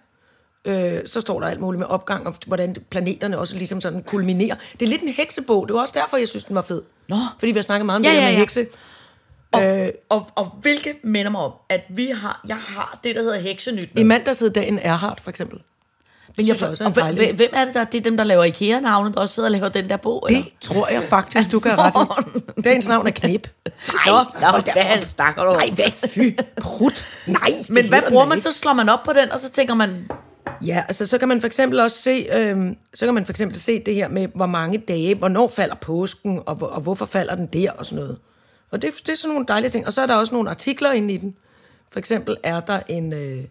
[0.65, 4.55] Øh, så står der alt muligt med opgang, og hvordan planeterne også ligesom sådan kulminerer.
[4.79, 5.67] Det er lidt en heksebog.
[5.67, 6.81] Det var også derfor, jeg synes, den var fed.
[7.07, 7.15] Nå.
[7.39, 8.37] Fordi vi har snakket meget om Ja, det ja, med ja.
[8.37, 8.67] hekse.
[9.51, 9.91] Og, Øh.
[10.09, 13.89] og, og hvilket minder mig om, at vi har, jeg har det, der hedder heksenyt.
[13.95, 15.59] I mandags hed dagen Erhardt, for eksempel.
[16.37, 17.83] Men jeg, også er og hvem, hvem- er det der?
[17.83, 20.27] Det er dem, der laver IKEA-navnet, der også sidder og laver den der bog?
[20.29, 20.43] eller?
[20.43, 22.61] Det tror jeg faktisk, du kan have ret i.
[22.61, 23.47] Dagens navn er Knip.
[23.65, 23.73] Nej,
[24.07, 25.51] nå, nå, hvad snakker du?
[25.51, 26.31] Nej, hvad fy?
[26.61, 27.05] Prut.
[27.27, 27.51] Nej.
[27.69, 28.41] Men hvad bruger man?
[28.41, 30.07] Så slår man op på den, og så tænker man,
[30.65, 33.59] Ja, altså så kan man for eksempel også se, øhm, så kan man for eksempel
[33.59, 37.35] se det her med, hvor mange dage, hvornår falder påsken, og, hvor- og hvorfor falder
[37.35, 38.17] den der, og sådan noget.
[38.71, 39.87] Og det, det er sådan nogle dejlige ting.
[39.87, 41.35] Og så er der også nogle artikler inde i den.
[41.91, 43.43] For eksempel er der en, øh,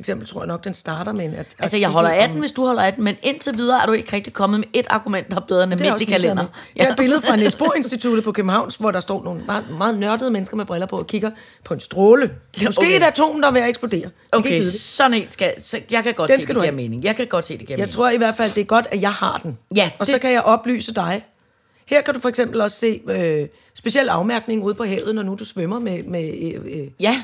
[0.00, 2.40] for eksempel tror jeg nok, den starter med en art- altså jeg holder af den,
[2.40, 4.86] hvis du holder af den, men indtil videre er du ikke rigtig kommet med et
[4.90, 6.44] argument, der er bedre end en er kalender.
[6.76, 9.64] Jeg har et billede fra Niels Bohr Instituttet på Københavns, hvor der står nogle meget,
[9.78, 11.30] meget nørdede mennesker med briller på og kigger
[11.64, 12.30] på en stråle.
[12.64, 12.96] Måske okay.
[12.96, 14.10] et atom, der er ved at eksplodere.
[14.32, 17.04] Okay, sådan en skal, så jeg kan godt Den se, det giver mening.
[17.04, 17.92] Jeg kan godt se, det giver Jeg mening.
[17.94, 19.58] tror i hvert fald, det er godt, at jeg har den.
[19.76, 21.24] Ja, og det- så kan jeg oplyse dig.
[21.86, 25.34] Her kan du for eksempel også se øh, speciel afmærkning ude på havet, når nu
[25.38, 27.22] du svømmer med, med, øh, øh, Ja,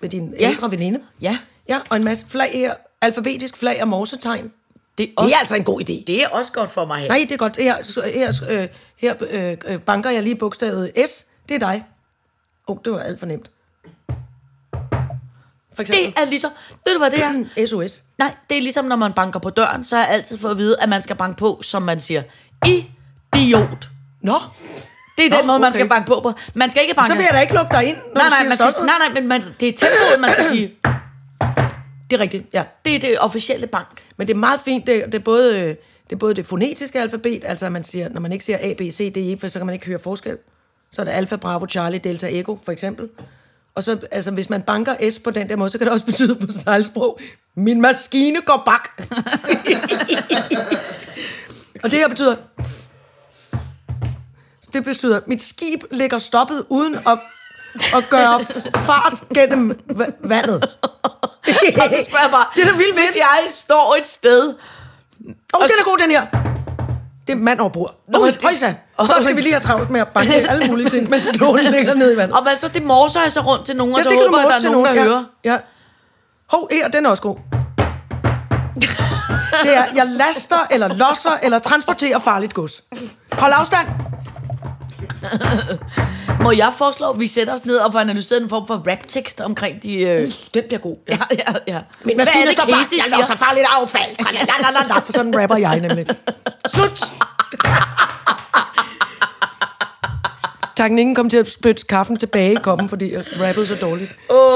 [0.00, 0.50] med din ja.
[0.50, 1.00] ældre veninde.
[1.20, 1.38] ja.
[1.68, 2.74] Ja, og en masse flag her.
[3.00, 4.52] Alfabetisk flag og morsetegn.
[4.98, 6.04] Det er, Det også, er altså en god idé.
[6.06, 7.08] det er også godt for mig her.
[7.08, 7.56] Nej, det er godt.
[7.56, 11.24] Her, her, øh, her øh, øh, banker jeg lige bogstavet S.
[11.48, 11.84] Det er dig.
[12.68, 13.50] Åh, oh, det var alt for nemt.
[15.76, 16.22] For Det eksempel.
[16.22, 16.50] er ligesom,
[16.84, 17.32] ved du hvad det er?
[17.56, 18.02] Det SOS.
[18.18, 20.58] Nej, det er ligesom, når man banker på døren, så har jeg altid fået at
[20.58, 22.22] vide, at man skal banke på, som man siger,
[22.66, 23.88] idiot.
[24.22, 24.38] Nå,
[25.18, 25.74] Det er den Nå, måde, man okay.
[25.78, 26.32] skal banke på på.
[26.54, 27.08] Man skal ikke banke...
[27.08, 28.72] så vil jeg da ikke lukke dig ind, når Nej, du nej, siger man skal,
[28.72, 28.86] sådan.
[28.86, 30.74] nej, nej, men man, det er tempoet, man skal sige.
[32.10, 32.64] Det er rigtigt, ja.
[32.84, 34.02] Det er det officielle bank.
[34.16, 35.68] Men det er meget fint, det, det, er både,
[36.04, 38.74] det er både det fonetiske alfabet, altså at man siger, når man ikke siger A,
[38.74, 40.38] B, C, D, E, for så kan man ikke høre forskel.
[40.90, 43.08] Så er det alfa, bravo, charlie, delta, ego, for eksempel.
[43.74, 46.06] Og så, altså, hvis man banker S på den der måde, så kan det også
[46.12, 47.20] betyde på sejlsprog,
[47.54, 48.88] min maskine går bak.
[51.82, 52.36] og det her betyder,
[54.72, 57.18] det betyder, mit skib ligger stoppet uden at,
[57.94, 58.40] at gøre
[58.76, 59.78] fart gennem
[60.20, 60.68] vandet.
[61.82, 64.48] Og så spørger bare, Det er da vildt hvis jeg står et sted...
[65.54, 66.26] Åh, oh, den er god, den her.
[67.26, 67.94] Det er mand over bord.
[68.08, 68.74] Nå, det- højsa.
[69.00, 71.94] Så skal vi lige have travlt med at banke alle mulige ting, mens stålen ligger
[71.94, 72.36] nede i vandet.
[72.36, 74.26] Og hvad så, det morser jeg så rundt til nogen, og Ja, så det kan
[74.26, 75.08] du håber jeg, der morse er til nogen, der nogen.
[75.08, 75.24] hører.
[75.44, 75.52] Ja.
[75.52, 75.58] ja.
[76.50, 77.36] Hov, her, den er også god.
[79.62, 82.82] Det er, jeg laster, eller losser, eller transporterer farligt gods.
[83.32, 83.86] Hold afstand.
[86.44, 89.40] Må jeg foreslå, at vi sætter os ned og får analyseret en form for rap-tekst
[89.40, 89.98] omkring de...
[90.02, 90.32] Øh...
[90.54, 90.96] Den bliver god.
[91.08, 91.80] Ja, ja, ja.
[92.04, 93.16] Min maskine står bare, jeg siger?
[93.18, 94.16] losser farligt affald.
[94.24, 94.98] Tralalalala.
[95.00, 96.06] For sådan rapper jeg nemlig.
[96.74, 97.04] Slut.
[100.76, 104.10] Teknikken kom til at spytte kaffen tilbage i koppen, fordi jeg rappede så dårligt.
[104.28, 104.54] Oh.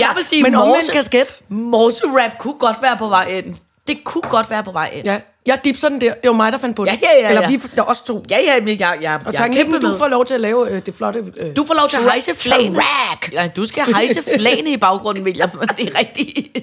[0.00, 1.26] Jeg vil sige, Men omvendt morse- kasket.
[1.48, 3.54] Morse-rap kunne godt være på vej ind.
[3.88, 5.04] Det kunne godt være på vej ind.
[5.04, 6.14] Ja, jeg dipser den der.
[6.14, 6.90] Det var mig, der fandt på det.
[6.90, 8.24] Ja, ja, ja, Eller vi, der også to.
[8.30, 9.98] Ja, ja, men jeg, jeg, Og jeg teknikken, kæmpe du med.
[9.98, 11.24] får lov til at lave øh, det flotte...
[11.40, 12.74] Øh, Du får lov til at hejse flagene.
[12.76, 13.32] track.
[13.32, 15.50] Ja, du skal hejse flagene i baggrunden, William.
[15.50, 16.56] Det er rigtigt.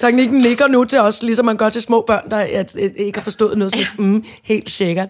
[0.00, 3.18] Teknikken ligger nu til os, ligesom man gør til små børn, der at, at, ikke
[3.18, 3.72] har forstået noget.
[3.72, 5.08] Sådan, mm, helt sikkert.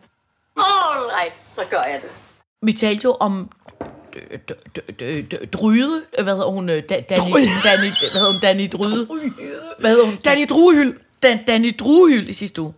[0.57, 0.65] All
[1.21, 2.11] right, så gør jeg det.
[2.63, 3.51] Vi talte jo om
[5.53, 6.69] Dryde, hvad hedder hun?
[6.69, 7.33] øh, Da, Danny.
[7.65, 8.41] Danny, hvad hedder hun?
[8.43, 9.07] Danny Dryde.
[9.79, 10.17] Hvad hedder hun?
[10.25, 10.95] Danny Druehyld.
[11.23, 12.75] Dan, Danny Druehyld i sidste uge.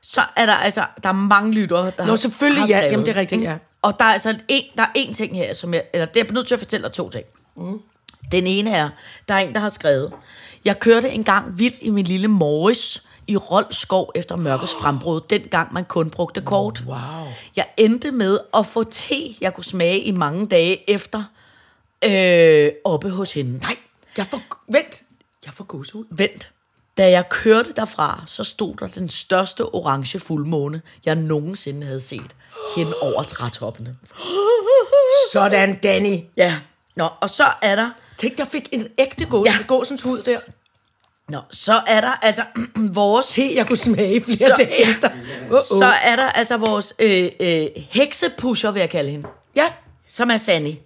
[0.00, 2.90] Så er der altså, der er mange lyttere, der Nå, har, selvfølgelig, har ja.
[2.90, 3.50] Jamen, det er rigtigt, ikke?
[3.50, 3.58] ja.
[3.82, 6.32] Og der er altså en, der er en ting her, som jeg, eller det er
[6.32, 7.24] nødt til at fortælle dig to ting.
[7.56, 7.80] Mm.
[8.32, 8.88] Den ene er,
[9.28, 10.12] der er en, der har skrevet,
[10.64, 15.72] jeg kørte engang vild i min lille Morris i Rold skov efter mørkets frembrud, dengang
[15.72, 16.82] man kun brugte kort.
[16.86, 16.96] Wow.
[17.56, 21.24] Jeg endte med at få te, jeg kunne smage i mange dage efter,
[22.04, 23.58] øh, oppe hos hende.
[23.58, 23.76] Nej,
[24.16, 24.40] jeg får...
[24.68, 25.02] Vent.
[25.44, 26.04] Jeg får gåsehud.
[26.10, 26.50] Vent.
[26.96, 32.30] Da jeg kørte derfra, så stod der den største orange fuldmåne, jeg nogensinde havde set,
[32.76, 33.96] hen over trætoppene.
[35.32, 36.20] Sådan, Danny.
[36.36, 36.56] Ja.
[36.96, 39.54] Nå, og så er der, Tænk, jeg fik en ægte gås, Ja.
[39.68, 40.38] gåsens hud der.
[41.28, 42.42] nå, så er der altså
[43.00, 44.90] vores, Te, jeg kunne smage flere Så- dage ja.
[44.90, 45.08] efter.
[45.50, 45.78] Uh-oh.
[45.78, 49.72] så er der altså vores øh, øh, heksepusher, vil jeg kalde hende, Ja,
[50.08, 50.80] som er Sanni.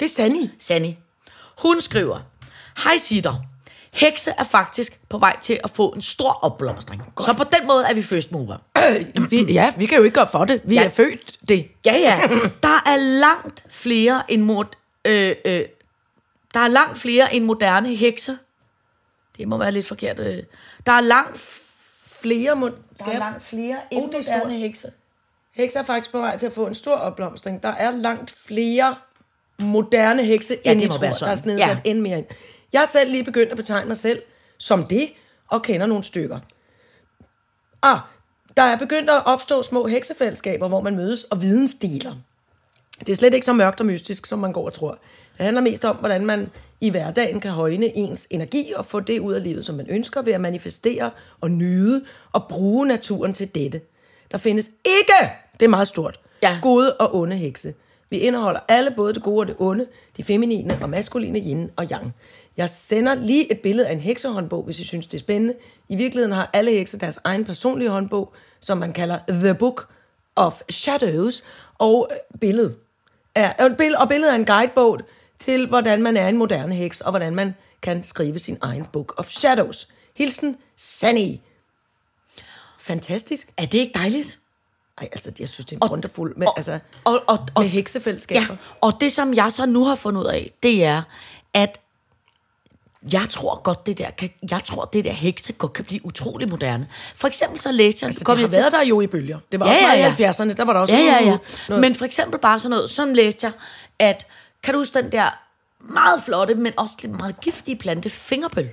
[0.00, 0.50] det er Sanni.
[0.58, 0.98] Sanni.
[1.62, 2.18] Hun skriver,
[2.84, 3.34] Hej Sitter.
[3.92, 7.02] Hekse er faktisk på vej til at få en stor opblomstring.
[7.20, 8.56] Så på den måde er vi first mover.
[8.78, 10.60] Øh, vi, ja, vi kan jo ikke gøre for det.
[10.64, 10.84] Vi Ja.
[10.84, 11.68] er født det.
[11.86, 12.20] Ja, ja.
[12.62, 14.64] Der er langt flere end mod,
[15.04, 15.64] øh, øh,
[16.54, 18.38] der er langt flere end moderne hekse.
[19.38, 20.20] Det må være lidt forkert.
[20.20, 20.42] Øh.
[20.86, 21.40] Der er langt,
[22.22, 22.68] Flere må...
[22.98, 24.52] der er langt flere end Oh, det er moderne stort.
[24.52, 24.88] hekse.
[25.54, 27.62] Hekse er faktisk på vej til at få en stor opblomstring.
[27.62, 28.94] Der er langt flere
[29.58, 31.00] moderne hekse, Ja, end det I må tror.
[31.00, 31.32] være Der sådan.
[31.32, 31.72] er snedsat Ja.
[31.84, 31.90] ja.
[31.90, 32.26] end mere ind.
[32.72, 34.22] Jeg har selv lige begyndt at betegne mig selv
[34.58, 35.10] som det,
[35.48, 36.38] og kender nogle stykker.
[37.82, 37.98] Ah,
[38.56, 42.14] der er begyndt at opstå små heksefællesskaber, hvor man mødes og vidensdeler.
[43.00, 44.98] Det er slet ikke så mørkt og mystisk, som man går og tror.
[45.36, 46.48] Det handler mest om, hvordan man
[46.80, 50.22] i hverdagen kan højne ens energi og få det ud af livet, som man ønsker,
[50.22, 53.80] ved at manifestere og nyde og bruge naturen til dette.
[54.32, 55.30] Der findes ikke,
[55.60, 56.58] det er meget stort, Ja.
[56.62, 57.74] gode og onde hekse.
[58.10, 61.86] Vi indeholder alle både det gode og det onde, de feminine og maskuline yin og
[61.92, 62.14] yang.
[62.56, 65.54] Jeg sender lige et billede af en heksehåndbog, hvis I synes, det er spændende.
[65.88, 69.88] I virkeligheden har alle hekse deres egen personlige håndbog, som man kalder The Book
[70.36, 71.42] of Shadows,
[71.78, 72.74] og øh, billede.
[73.34, 74.98] Er, og, billede, og billedet er en guidebog
[75.38, 79.14] til, hvordan man er en moderne heks, og hvordan man kan skrive sin egen Book
[79.16, 79.88] of Shadows.
[80.16, 81.36] Hilsen, Sunny.
[82.78, 83.52] Fantastisk.
[83.56, 84.38] Er det ikke dejligt?
[84.98, 87.68] Ej, altså, jeg synes, det er en wonderful, men og- altså, og- og- og- med
[87.70, 88.40] heksefællesskaber.
[88.40, 91.02] Ja, og det som jeg så nu har fundet ud af, det er,
[91.54, 91.79] at
[93.12, 96.50] jeg tror godt, det der, kan, jeg tror, det der hekse godt kan blive utrolig
[96.50, 96.88] moderne.
[97.14, 98.08] For eksempel så læste jeg...
[98.08, 99.38] Altså, kom det har jeg til- været der jo i bølger.
[99.52, 100.28] Det var Ja, også ja, ja.
[100.28, 101.36] i 70'erne, der var der også Ja, ja, ja.
[101.68, 101.80] noget.
[101.80, 103.52] Men for eksempel bare sådan noget, som læste jeg,
[103.98, 104.26] at
[104.62, 105.38] kan du huske den der
[105.80, 108.68] meget flotte, men også lidt meget giftige plante, fingerbøl?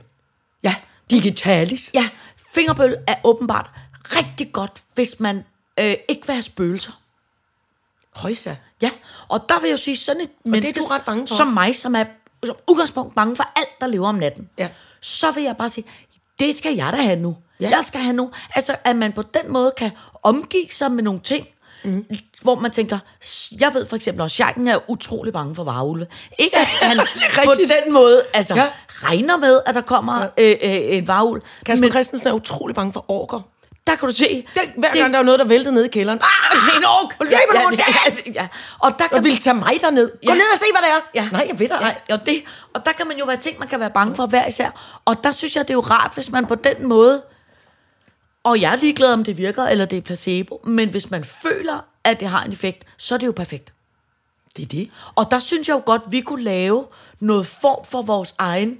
[0.63, 0.75] ja,
[1.11, 1.91] digitalis.
[1.93, 2.09] Ja,
[2.53, 3.69] fingerbøl er åbenbart
[4.15, 5.43] rigtig godt, hvis man
[5.79, 6.91] øh, ikke vil have spøgelser.
[8.15, 8.55] Højsa.
[8.81, 8.89] Ja,
[9.27, 11.35] og der vil jeg jo sige, sådan et menneske du ret bange for.
[11.35, 12.03] som mig, som er
[12.45, 14.67] som udgangspunkt bange for alt, der lever om natten, Ja.
[15.01, 15.85] så vil jeg bare sige,
[16.39, 17.37] det skal jeg da have nu.
[17.59, 17.69] Ja.
[17.69, 18.31] Jeg skal have nu.
[18.55, 19.91] Altså, at man på den måde kan
[20.23, 21.47] omgive sig med nogle ting,
[21.83, 22.05] mm.
[22.41, 22.99] hvor man tænker,
[23.59, 26.07] jeg ved for eksempel også, Jakken er utrolig bange for varulve.
[26.39, 26.99] Ikke at han
[27.45, 27.51] på
[27.85, 28.55] den måde altså.
[28.55, 28.67] Ja.
[28.87, 30.43] regner med, at der kommer ja.
[30.43, 31.41] øh, øh, en varulv.
[31.65, 33.41] Kasper Men Christensen er utrolig bange for orker.
[33.87, 34.47] Der kan du se...
[34.53, 36.19] Det, hver gang der var noget, der væltede ned i kælderen.
[36.23, 37.15] Ah, en ork!
[37.31, 37.77] Ja, ja, ja,
[38.25, 38.47] ja, ja.
[38.79, 40.09] Og der kan ville tage mig derned.
[40.11, 40.33] Gå Ja.
[40.33, 41.01] ned og se, hvad det er.
[41.23, 41.29] Ja.
[41.31, 41.75] Nej, jeg ved det.
[42.09, 44.25] Ja, og, det, og der kan man jo være ting, man kan være bange for
[44.25, 44.99] hver især.
[45.05, 47.21] Og der synes jeg, det er jo rart, hvis man på den måde,
[48.43, 51.79] og jeg er ligeglad, om det virker, eller det er placebo, men hvis man føler,
[52.03, 53.73] at det har en effekt, så er det jo perfekt.
[54.57, 54.89] Det er det.
[55.15, 56.85] Og der synes jeg jo godt, vi kunne lave
[57.19, 58.79] noget form for vores egen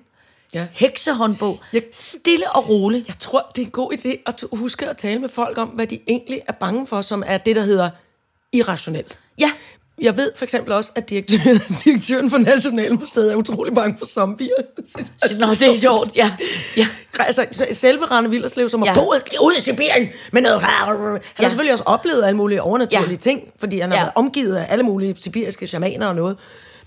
[0.53, 0.67] Ja.
[0.71, 1.59] heksehåndbog.
[1.73, 3.07] Jeg- Stille og roligt.
[3.07, 5.87] Jeg tror, det er en god idé at huske at tale med folk om, hvad
[5.87, 7.89] de egentlig er bange for, som er det, der hedder
[8.53, 9.19] irrationelt.
[9.39, 9.51] Ja,
[10.01, 14.49] Jeg ved for eksempel også, at direktøren, direktøren for Nationalmuseet er utrolig bange for zombier.
[15.39, 16.15] Nå, det er sjovt.
[16.15, 16.31] Ja,
[16.77, 16.87] ja.
[17.19, 18.93] Altså, så selve Rane Villerslev, som har Ja.
[18.93, 20.61] boet ud i Sibirien med noget...
[20.61, 21.19] Han Ja.
[21.35, 23.15] har selvfølgelig også oplevet alle mulige overnaturlige Ja.
[23.15, 24.01] ting, fordi han har Ja.
[24.03, 26.37] været omgivet af alle mulige sibiriske shamaner og noget.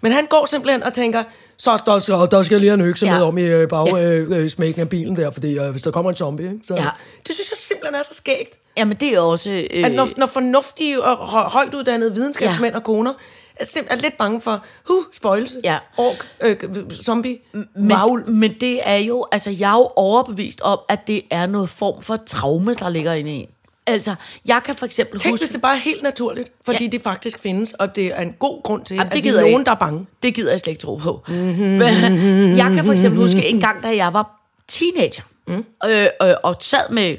[0.00, 1.22] Men han går simpelthen og tænker,
[1.60, 3.14] så der skal, der skal jeg lige have en økse Ja.
[3.14, 4.02] med om i øh, bag, Ja.
[4.02, 6.46] øh, øh, af bilen der, fordi øh, hvis der kommer en zombie.
[6.46, 6.60] Ikke?
[6.68, 6.88] Så, Ja.
[7.26, 8.58] Det synes jeg simpelthen er så skægt.
[8.78, 9.50] Jamen, det er også...
[9.50, 12.78] Øh, At når, når fornuftige og hø- højt uddannede videnskabsmænd Ja.
[12.78, 13.12] og koner
[13.56, 15.78] er, simpelthen er lidt bange for, huh, spøjelse, Ja.
[15.98, 16.56] ork, øh,
[17.04, 18.28] zombie, men, varulv.
[18.30, 22.02] men det er jo, altså jeg er jo overbevist om, at det er noget form
[22.02, 23.48] for traume, der ligger inde i en.
[23.86, 24.14] Altså,
[24.46, 25.42] jeg kan for eksempel Tænk, huske...
[25.42, 26.90] hvis det bare er helt naturligt, fordi ja.
[26.90, 29.40] det faktisk findes, og det er en god grund til, Jamen, at det er gider
[29.40, 29.64] nogen, ikke.
[29.64, 30.06] der er bange.
[30.22, 31.22] Det gider jeg slet ikke tro på.
[31.28, 35.64] jeg kan for eksempel huske en gang, da jeg var teenager, mm.
[35.86, 37.16] øh, øh, og sad med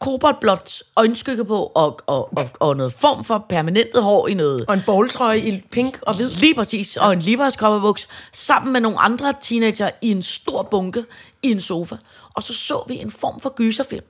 [0.00, 4.74] koboldblåt øjenskygge på, og, og, og, og noget form for permanentet hår i noget Og
[4.74, 6.30] en bowltrøje i pink og hvid.
[6.30, 11.04] Lige præcis, og en Levi's kopperbuks, sammen med nogle andre teenager i en stor bunke
[11.42, 11.96] i en sofa.
[12.34, 14.04] Og så så vi en form for gyserfilm,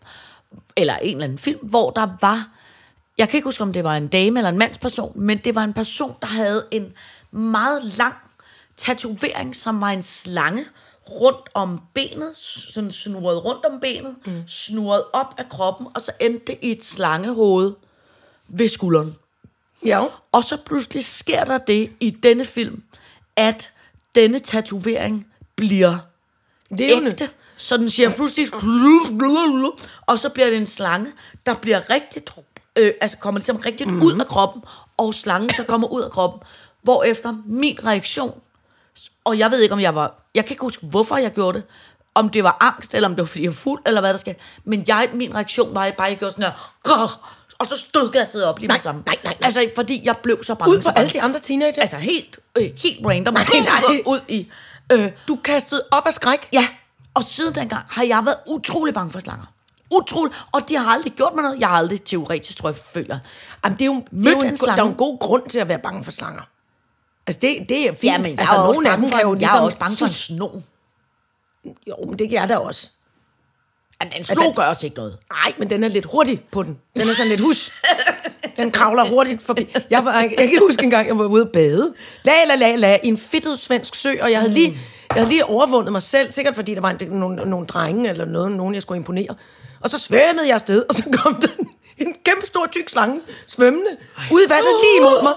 [0.76, 2.48] eller en eller anden film, hvor der var,
[3.18, 5.64] jeg kan ikke huske, om det var en dame eller en mandsperson, men det var
[5.64, 6.92] en person, der havde en
[7.30, 8.14] meget lang
[8.76, 10.64] tatovering, som var en slange
[11.10, 14.42] rundt om benet, sådan snurret rundt om benet, mm.
[14.46, 17.74] snurret op af kroppen, og så endte det i et slangehoved
[18.48, 19.16] ved skulderen.
[19.84, 20.06] Ja.
[20.32, 22.82] Og så pludselig sker der det i denne film,
[23.36, 23.70] at
[24.14, 25.98] denne tatovering bliver
[26.70, 27.10] Levende.
[27.10, 27.30] ægte.
[27.62, 28.48] Så den siger pludselig...
[30.06, 31.12] Og så bliver det en slange,
[31.46, 32.30] der bliver rigtigt...
[32.76, 34.06] Øh, altså kommer ligesom rigtigt mm-hmm.
[34.06, 34.62] ud af kroppen,
[34.96, 36.40] og slangen så kommer ud af kroppen.
[36.82, 38.40] Hvorefter min reaktion...
[39.24, 40.14] Og jeg ved ikke, om jeg var...
[40.34, 41.66] Jeg kan ikke huske, hvorfor jeg gjorde det.
[42.14, 44.18] Om det var angst, eller om det var, fordi jeg var fuld, eller hvad der
[44.18, 44.36] skete.
[44.64, 46.52] Men jeg, min reaktion var, at jeg bare jeg gjorde sådan
[46.84, 47.36] her...
[47.58, 49.02] Og så stod jeg sidde op lige med Nej, det samme.
[49.06, 49.46] nej, nej, nej.
[49.46, 50.76] Altså, fordi jeg blev så bange.
[50.76, 51.80] Ud på alle de andre teenager.
[51.80, 53.34] Altså helt, øh, helt random.
[53.34, 53.44] Nej,
[53.88, 54.02] nej.
[54.06, 54.48] Ud i...
[54.92, 56.48] Øh, du kastede op af skræk.
[56.52, 56.68] Ja,
[57.14, 59.44] og siden dengang har jeg været utrolig bange for slanger.
[59.90, 60.34] Utrolig.
[60.52, 61.60] Og de har aldrig gjort mig noget.
[61.60, 63.18] Jeg har aldrig teoretisk, tror jeg, føler.
[63.64, 64.76] Jamen, det er jo, det er jo en, en slange.
[64.76, 66.42] der er en god grund til at være bange for slanger.
[67.26, 68.12] Altså, det, det er fint.
[68.12, 69.58] Ja, men jeg altså, er også nogle af dem kan jo jeg ligesom...
[69.58, 70.48] er også bange for en sno.
[71.86, 72.88] Jo, men det kan jeg da også.
[74.02, 75.18] En Altså, sno gør os ikke noget.
[75.32, 76.78] Nej, men den er lidt hurtig på den.
[76.98, 77.70] Den er sådan lidt hus.
[78.56, 79.74] Den kravler hurtigt forbi.
[79.90, 81.94] Jeg, var, jeg kan huske en gang, jeg var ude at bade.
[82.24, 84.78] La, la, la, la, i en fedtet svensk sø, og jeg havde lige,
[85.14, 88.24] jeg havde lige overvundet mig selv, sikkert fordi der var en, nogle, nogle drenge eller
[88.24, 89.34] noget, nogen, jeg skulle imponere.
[89.80, 93.20] Og så svømmede jeg afsted, og så kom der en, en kæmpe stor tyk slange
[93.46, 93.90] svømmende
[94.30, 95.32] ud i vandet lige imod mig.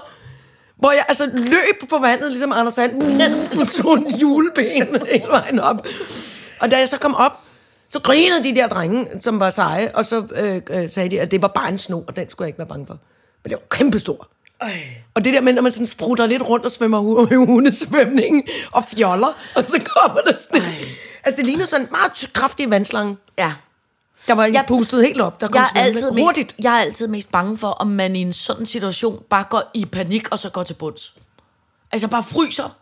[0.76, 3.02] Hvor jeg altså løb på vandet, ligesom Anders Sand,
[3.56, 5.86] med sådan en juleben hele vejen op.
[6.60, 7.32] Og da jeg så kom op,
[7.90, 11.30] så grinede de der drenge, som var seje, og så øh, øh, sagde de, at
[11.30, 12.98] det var bare en sno, og den skulle jeg ikke være bange for.
[13.42, 14.28] Men det var kæmpestor.
[15.14, 18.44] Og det der med, når man sådan sprutter lidt rundt og svømmer hu- i hundesvømning
[18.72, 20.74] og fjoller, og så kommer der sådan en,
[21.24, 23.16] Altså, det ligner sådan en meget kraftig vandslange.
[23.38, 23.52] Ja.
[24.26, 25.40] Der var Jeg- pustet helt op.
[25.40, 26.54] Der kom Jeg er, altid mest, hurtigt.
[26.58, 29.84] jeg er altid mest bange for, om man i en sådan situation bare går i
[29.84, 31.14] panik, og så går til bunds.
[31.92, 32.76] Altså bare fryser.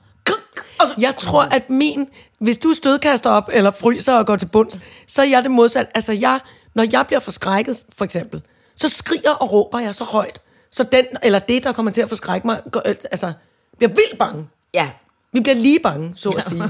[0.80, 2.08] Og så, Jeg tror, at min...
[2.38, 5.86] Hvis du stødkaster op, eller fryser og går til bunds, så er jeg det modsat.
[5.94, 6.40] Altså, jeg,
[6.74, 8.42] når jeg bliver forskrækket, for eksempel,
[8.76, 10.40] så skriger og råber jeg så højt.
[10.74, 13.32] Så den, eller det, der kommer til at forskrække mig, går, øh, altså,
[13.76, 14.48] bliver vildt bange.
[14.74, 14.90] Ja.
[15.32, 16.62] Vi bliver lige bange, så at sige.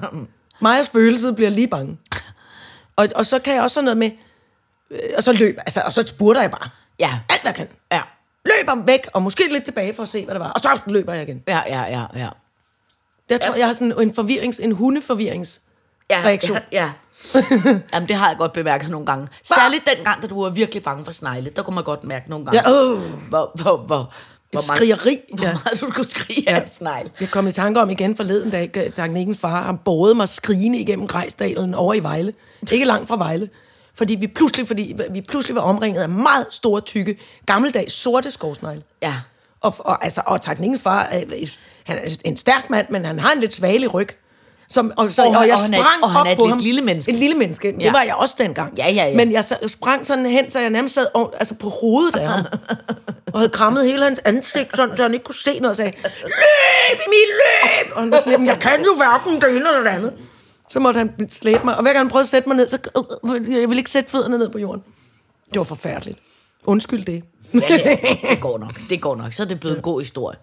[0.61, 1.99] Mig og spøgelset bliver lige bange.
[2.97, 4.11] Og, og så kan jeg også sådan noget med...
[4.91, 6.71] Øh, og så løber, altså, og så spurter jeg bare.
[6.99, 7.21] Ja.
[7.29, 7.69] Alt, hvad jeg kan.
[7.93, 8.03] Ja.
[8.45, 10.51] Løber væk, og måske lidt tilbage for at se, hvad der var.
[10.51, 11.43] Og så løber jeg igen.
[11.49, 12.29] Ja, ja, ja, ja.
[13.29, 15.61] Jeg tror, jeg har sådan en forvirrings, en hundeforvirrings
[16.11, 16.59] ja reaktion.
[16.73, 16.93] Ja, ja.
[17.95, 19.29] Jamen, det har jeg godt bemærket nogle gange.
[19.43, 21.51] Særligt den gang, da du var virkelig bange for snegle.
[21.57, 23.01] Der kunne man godt mærke nogle gange, Ja, åh.
[23.29, 24.13] hvor, hvor, hvor,
[24.51, 25.53] hvor, skrigeri, Hvor ja.
[25.53, 27.11] meget du kunne skrige af en snegl.
[27.21, 30.79] Jeg kom i tanke om igen forleden dag, at Teknikkens far har båret mig skrigende
[30.79, 32.33] igennem Grejsdalen over i Vejle.
[32.73, 33.49] Ikke langt fra Vejle.
[33.95, 38.83] Fordi vi pludselig, fordi vi pludselig var omringet af meget store, tykke, gammeldags sorte skovsnegle.
[39.03, 39.15] Ja.
[39.61, 41.09] Og, og, altså, og Teknikkens far,
[41.85, 44.09] han er en stærk mand, men han har en lidt svagelig ryg.
[44.75, 46.31] Som, og, så, Og og, han- jeg og han er- sprang og han op er
[46.31, 46.59] et på ham.
[46.59, 47.13] lille menneske.
[47.13, 47.73] Et lille menneske.
[47.73, 47.93] Det Ja.
[47.93, 48.79] var jeg også dengang.
[48.79, 49.17] Ja, ja, ja.
[49.17, 52.45] Men jeg sprang sådan hen, så jeg nærmest sad over- altså på hovedet af ham.
[53.33, 55.93] og havde krammet hele hans ansigt, sådan, så han ikke kunne se noget, og sagde,
[56.03, 57.93] løb, Emil, løb!
[57.97, 60.13] Og han var sådan, "Jamen, jeg kan jo hverken det ene eller det andet.
[60.71, 62.79] Så måtte han slæbe mig, og hver gang han prøvede at sætte mig ned, så
[63.61, 64.83] jeg ville ikke sætte fødderne ned på jorden.
[65.53, 66.19] Det var forfærdeligt.
[66.67, 67.23] Undskyld det.
[67.55, 67.97] Ja, ja,
[68.31, 68.81] det går nok.
[68.91, 69.33] Det går nok.
[69.33, 70.37] Så er det blevet en god historie.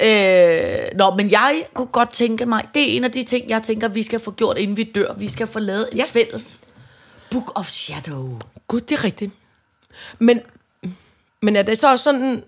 [0.00, 3.62] Øh, nå, men jeg kunne godt tænke mig, det er en af de ting, jeg
[3.62, 5.14] tænker, vi skal få gjort, inden vi dør.
[5.14, 6.04] Vi skal få lavet en ja.
[6.08, 6.60] Fælles
[7.30, 8.38] Book of Shadow.
[8.68, 9.32] Gud, det er rigtigt.
[10.18, 10.40] Men,
[11.42, 12.44] men er det så også sådan...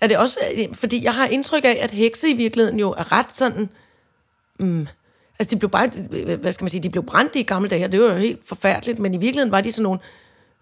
[0.00, 0.38] Er det også...
[0.72, 3.68] Fordi jeg har indtryk af, at hekse i virkeligheden jo er ret sådan...
[4.58, 4.86] Mm,
[5.38, 5.88] altså, de blev bare...
[6.36, 6.82] Hvad skal man sige?
[6.82, 8.98] De blev brændt i gamle dage, og det var jo helt forfærdeligt.
[8.98, 10.00] Men i virkeligheden var de sådan nogle...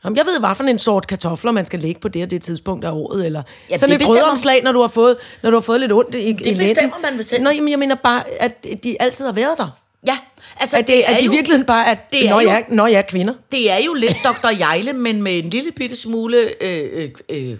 [0.05, 2.43] Jamen, jeg ved, hvad for en sort kartofler, man skal lægge på det og det
[2.43, 5.57] tidspunkt af året, eller Ja, sådan det et brødomslag, når du har fået, når du
[5.57, 6.63] har fået lidt ondt i, i Det lænden.
[6.69, 7.43] bestemmer man vel selv.
[7.43, 9.69] Nå, jamen, jeg mener bare, at de altid har været der.
[10.07, 10.19] Ja,
[10.61, 12.65] altså At det, at de i jo, virkeligheden bare, at det er når, jo- jeg,
[12.69, 13.35] når jeg er kvinder.
[13.53, 14.49] det er jo lidt Dr.
[14.59, 17.57] Jejle, men med en lille bitte smule øh, øh, øh,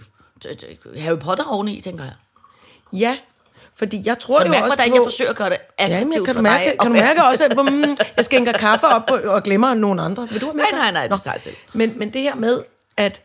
[0.99, 2.13] Harry Potter oveni, tænker jeg.
[2.93, 3.17] Ja,
[3.81, 4.95] fordi jeg tror Kan du jo mærke, også hvordan på...
[4.95, 6.79] jeg forsøger at gøre det Ja, attraktivt jeg kan, for du mærke, dig?
[6.79, 10.27] kan du mærke også, at mm, jeg skænker kaffe op på, og glemmer nogle andre?
[10.29, 11.31] Vil du have mere Nej, nej, nej, det Nå.
[11.31, 11.51] jeg til.
[11.73, 12.61] Men, men det her med,
[12.97, 13.21] at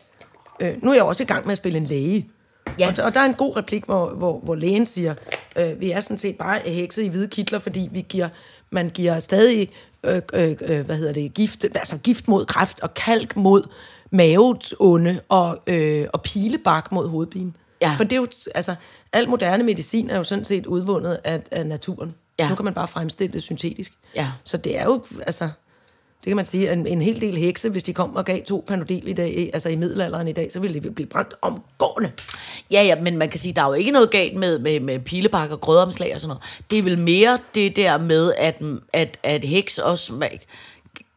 [0.59, 2.29] øh, nu er jeg også i gang med at spille en læge.
[2.79, 2.93] Ja.
[2.97, 5.13] Og, og der er en god replik, hvor, hvor, hvor lægen siger,
[5.55, 8.29] øh, vi er sådan set bare hekset i hvide kitler, fordi vi giver,
[8.69, 9.69] man giver stadig
[10.03, 13.63] øh, øh, øh, hvad hedder det, gift, altså gift mod kræft og kalk mod
[14.11, 17.53] maveonde og, øh, og pilebak mod hovedpine.
[17.81, 17.93] Ja.
[17.97, 18.75] For det er jo, altså,
[19.13, 22.15] al moderne medicin er jo sådan set udvundet af, af naturen.
[22.39, 22.49] Ja.
[22.49, 23.91] Nu kan man bare fremstille det syntetisk.
[24.15, 24.31] Ja.
[24.43, 25.43] Så det er jo, altså,
[26.23, 28.63] det kan man sige, en, en hel del hekse, hvis de kom og gav to
[28.67, 32.11] panodil i dag, altså i middelalderen i dag, så ville de blive brændt omgående.
[32.71, 34.99] Ja, ja, men man kan sige, der er jo ikke noget galt med, med, med
[34.99, 36.61] pilebakker og grødomslag og sådan noget.
[36.71, 38.61] Det er vel mere det der med, at,
[38.93, 40.37] at, at heks også ma-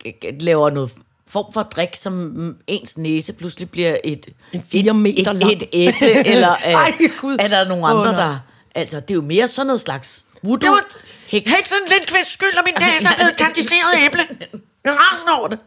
[0.06, 0.92] g- g- laver noget
[1.30, 5.68] form for drik, som ens næse pludselig bliver et, En fire meter et, et, et
[5.72, 7.36] æble, eller er, Ej, Gud.
[7.40, 8.22] er der nogle andre, nej.
[8.22, 8.38] der...
[8.74, 10.58] Altså, det er jo mere sådan noget slags voodoo.
[10.60, 10.84] Det var
[11.26, 11.52] heks.
[11.52, 14.26] heksen Lindqvist skyld, og min næse er blevet kandiseret æble.
[14.84, 15.58] Jeg har sådan over det.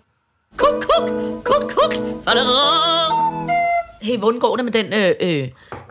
[0.57, 1.09] Kuk, kuk,
[1.43, 1.93] kuk, kuk.
[4.01, 5.49] Hey, hvordan går det med den øh, øh,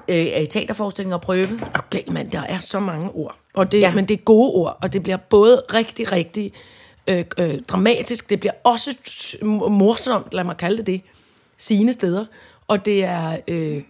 [0.09, 1.61] øh, teaterforestilling og prøve?
[1.75, 3.37] Okay, mand, der er så mange ord.
[3.55, 3.95] Og det, ja.
[3.95, 6.53] Men det er gode ord, og det bliver både rigtig, rigtig
[7.07, 8.97] øh, øh, dramatisk, det bliver også
[9.71, 11.01] morsomt, lad mig kalde det det,
[11.57, 12.25] sine steder.
[12.69, 13.37] Og det er...
[13.49, 13.83] Øh,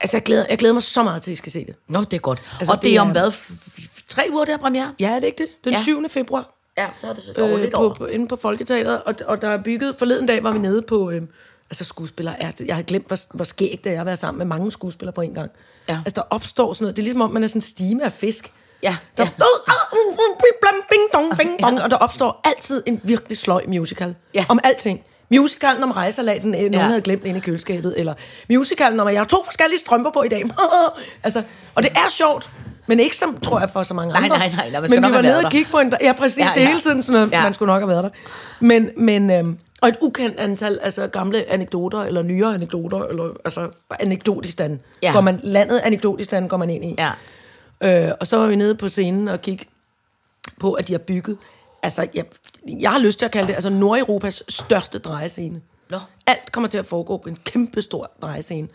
[0.00, 1.74] altså, jeg glæder, jeg glæder mig så meget til, at I skal se det.
[1.88, 2.42] Nå, det er godt.
[2.60, 3.32] Altså, og det, det er om hvad?
[4.08, 4.94] Tre uger, der er premiere?
[5.00, 5.64] Ja, er det ikke det?
[5.64, 5.78] Den Ja.
[5.78, 5.82] ja.
[5.82, 6.08] 7.
[6.08, 6.50] februar.
[6.78, 7.94] Ja, så er det så over øh, lidt på, over.
[7.94, 11.10] på, inde på Folketeateret, og, og der er bygget, forleden dag var vi nede på,
[11.10, 11.22] øh,
[11.70, 14.46] altså skuespillere, er, jeg har glemt, hvor, hvor skægt det er at være sammen med
[14.46, 15.50] mange skuespillere på en gang.
[15.88, 15.98] Ja.
[16.06, 18.12] Altså der opstår sådan noget, det er ligesom om, man er sådan en stime af
[18.12, 18.52] fisk.
[18.82, 19.30] Ja, Der, ja.
[20.60, 24.14] blam, bing, dong, bing, dong, og der opstår altid en virkelig sløj musical.
[24.34, 24.44] Ja.
[24.48, 25.00] Om alting.
[25.30, 26.80] Musicalen om rejsalaten, nogen Ja.
[26.80, 28.14] havde glemt inde i køleskabet, eller
[28.50, 30.44] musicalen om, at jeg har to forskellige strømper på i dag.
[31.24, 31.42] altså,
[31.74, 32.50] og det er sjovt,
[32.86, 34.38] men ikke som, tror jeg, for så mange Nej, andre.
[34.38, 35.92] nej, nej, nej, man skal men vi var nede og kigge på en...
[36.00, 36.66] Ja, præcis, Ja, ja, det ja.
[36.66, 37.42] hele tiden sådan noget, Ja.
[37.42, 38.10] man skulle nok have været der.
[38.60, 43.68] Men, men øhm, og et ukendt antal altså gamle anekdoter, eller nyere anekdoter, eller altså
[44.00, 44.80] anekdotistan.
[45.02, 45.12] Ja.
[45.12, 46.94] Går man, landet anekdotistan går man ind i.
[46.98, 47.10] Ja.
[47.82, 49.64] Øh, og så var vi nede på scenen og kigge
[50.60, 51.38] på, at de har bygget,
[51.82, 52.24] altså jeg,
[52.80, 55.60] jeg har lyst til at kalde det, altså Nordeuropas største drejescene.
[55.90, 55.98] Nå.
[56.26, 58.68] Alt kommer til at foregå på en kæmpe stor drejescene.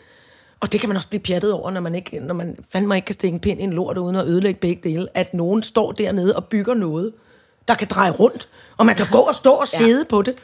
[0.59, 3.05] Og det kan man også blive pjattet over, når man, ikke, når man fandme ikke
[3.05, 5.07] kan stikke en pind i en lort uden at ødelægge begge dele.
[5.13, 7.13] At nogen står dernede og bygger noget,
[7.67, 9.77] der kan dreje rundt, og man kan gå og stå og Ja.
[9.77, 10.35] sidde på det.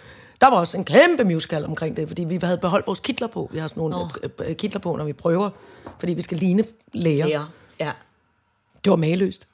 [0.41, 3.49] Der var også en kæmpe musical omkring det, fordi vi havde beholdt vores kitler på.
[3.53, 3.95] Vi har sådan nogle
[4.45, 5.49] øh, kitler på, når vi prøver,
[5.99, 6.63] fordi vi skal ligne
[6.93, 7.27] læger.
[7.27, 7.41] Ja.
[7.79, 7.91] ja.
[8.85, 9.47] Det var mageløst.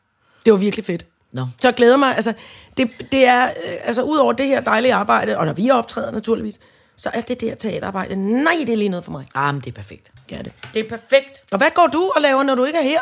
[0.45, 1.05] Det var virkelig fedt.
[1.31, 1.41] Nå.
[1.61, 2.33] Så jeg glæder mig, altså,
[2.77, 6.11] det, det er, øh, altså, ud over det her dejlige arbejde, og når vi optræder
[6.11, 6.59] naturligvis,
[6.95, 9.25] så er det der teaterarbejde, nej, det er lige noget for mig.
[9.35, 10.11] Ah, men det er perfekt.
[10.29, 10.53] Det er det.
[10.73, 11.43] Det er perfekt.
[11.51, 12.99] Og hvad går du og laver, når du ikke er her?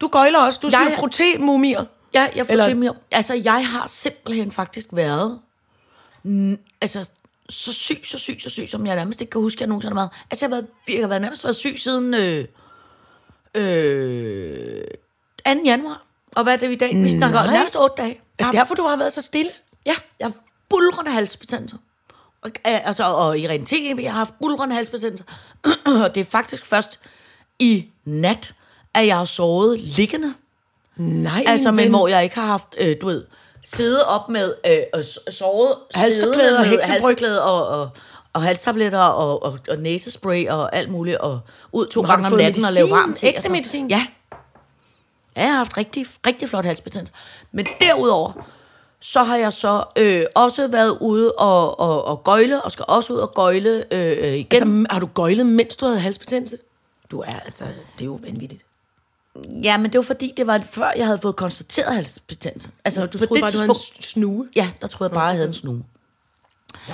[0.00, 1.84] Du gøjler også, du Jeg- siger frotté-mumier.
[2.14, 2.90] Ja, jeg får Eller- til mig.
[3.10, 5.38] Altså, jeg har simpelthen faktisk været...
[6.80, 7.10] Altså,
[7.48, 9.94] så syg, så syg, så syg, som jeg nærmest ikke kan huske, at jeg nogensinde
[9.96, 10.10] har været.
[10.30, 12.44] Altså, jeg har, været, jeg har været nærmest været syg siden øh,
[13.58, 14.84] øh,
[15.46, 15.52] 2.
[15.64, 16.04] januar.
[16.36, 16.96] Og hvad er det i dag?
[16.96, 17.52] Vi snakker Nej.
[17.52, 18.20] nærmest 8 dage.
[18.38, 19.50] Er det derfor, du har været så stille?
[19.86, 20.34] ja, jeg har
[20.68, 21.76] bulrende halsbetændelse.
[22.42, 25.24] Og, altså, og i realiteten, jeg har haft bulrende halsbetændelse.
[26.04, 27.00] og det er faktisk først
[27.58, 28.54] i nat,
[28.94, 30.34] at jeg har sovet liggende.
[30.96, 33.24] Nej, Altså, men hvor jeg ikke har haft, øh, du ved,
[33.64, 37.90] sidde op med øh, og sovet, Halsterklæde siddende og og, og,
[38.38, 41.40] og halstabletter og, og, og næsespray og alt muligt, og
[41.72, 42.74] ud to gange om natten og medicin?
[42.74, 43.26] lave varmt te.
[43.26, 43.88] Ægte og medicin?
[43.90, 44.06] Ja.
[45.36, 45.42] ja.
[45.42, 47.12] Jeg har haft rigtig, rigtig flot halsbetændelse.
[47.52, 48.32] Men derudover,
[49.00, 53.12] så har jeg så øh, også været ude og, og, og gøjle, og skal også
[53.12, 54.46] ud og gøjle øh, øh, igen.
[54.50, 56.58] Altså, har du gøjlet, mens du havde halsbetændelse?
[57.10, 58.62] Du er altså, det er jo vanvittigt.
[59.62, 62.68] ja, men det var fordi, det var før, jeg havde fået konstateret halsbetændelse.
[62.84, 64.48] Altså, Nå, du troede bare, du havde en snue?
[64.56, 65.84] Ja, der troede jeg bare, jeg havde en snue.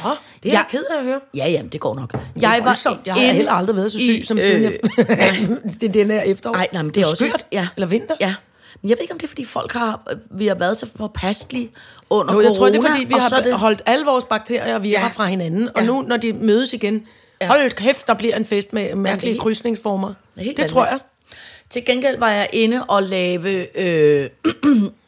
[0.05, 0.11] Nå,
[0.43, 0.59] det er Ja.
[0.59, 1.21] jeg ked af at høre.
[1.35, 2.15] Ja, jamen, det går nok.
[2.41, 3.01] Jeg, er voldsomt.
[3.07, 4.73] jeg har inde heller aldrig været så syg, i, som siden jeg...
[4.99, 5.49] øh,
[5.81, 6.55] det er den her efterår.
[6.55, 7.27] Nej, nej, men det er også...
[7.27, 7.47] skørt.
[7.53, 7.69] Ja.
[7.77, 8.15] Eller vinter.
[8.21, 8.35] Ja.
[8.83, 10.01] Men jeg ved ikke, om det er, fordi folk har...
[10.31, 11.71] Vi har været så påpasselige
[12.11, 12.49] under Jo, corona.
[12.49, 15.01] jeg tror, det er, fordi vi har er det, holdt alle vores bakterier og virer
[15.01, 15.07] Ja.
[15.07, 15.69] fra hinanden.
[15.75, 15.87] Og Ja.
[15.87, 17.07] nu, når de mødes igen,
[17.41, 17.47] Ja.
[17.47, 20.09] hold kæft, der bliver en fest med mærkelige helt- krydsningsformer.
[20.09, 20.99] det er helt Det tror jeg.
[21.71, 24.31] Til gengæld var jeg inde og lave øh,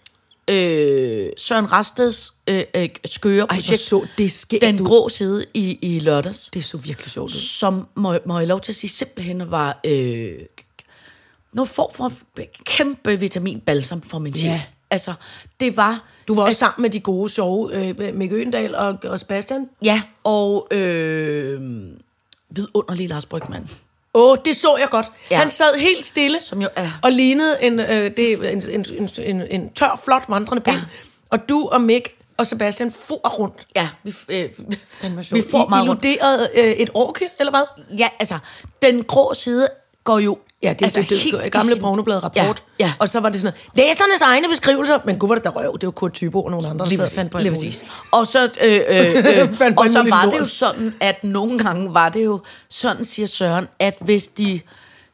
[0.49, 3.81] øh, Søren Rasteds øh, øh, skøre Ej, projekt.
[3.81, 4.59] så det sker.
[4.59, 6.51] Den grå side i, i lørdags.
[6.55, 7.31] Det er så virkelig sjovt.
[7.33, 7.37] ud.
[7.39, 10.39] som må, må jeg lov til at sige simpelthen var øh,
[11.53, 12.13] noget form for
[12.65, 14.51] kæmpe vitaminbalsam for min sjæl.
[14.51, 14.63] Ja.
[14.91, 15.15] Altså,
[15.61, 16.05] det var...
[16.29, 19.69] Du var også sammen med de gode, sjove øh, Mikke Øgendal og, og Sebastian.
[19.83, 21.61] Ja, og øh,
[22.51, 23.69] vidunderlig Lars Brygman.
[24.17, 25.07] Åh, oh, det så jeg godt.
[25.31, 25.35] Ja.
[25.35, 25.39] Ja.
[25.41, 27.87] Han sad helt stille Som jo er- og lignede en, øh,
[28.17, 30.77] det, en, en, en, en, en tør, flot vandrende pind.
[30.77, 30.81] Ja.
[30.83, 30.87] Ja.
[31.31, 33.67] Og du og Mick og Sebastian for rundt.
[33.77, 34.49] Ja, vi, øh,
[35.01, 36.05] Fandme vi får meget rundt.
[36.05, 37.97] illuderede øh, et orke, eller hvad?
[37.99, 38.39] Ja, altså,
[38.83, 39.69] den grå side
[40.05, 42.63] går jo Ja, det er Altså, det, det, i gamle sin- pornoblad rapport.
[42.81, 42.93] Ja, ja.
[42.99, 44.99] Og så var det sådan noget, læsernes egne beskrivelser.
[45.05, 45.79] Men gud, var det der røv.
[45.81, 47.85] Det var Kurt Tybo og nogle andre, der sad fandt på lige præcis.
[48.13, 49.17] Og så, øh, øh,
[49.69, 52.41] øh, og så var det jo sådan, at nogle gange var det jo
[52.71, 54.61] sådan, siger Søren, at hvis de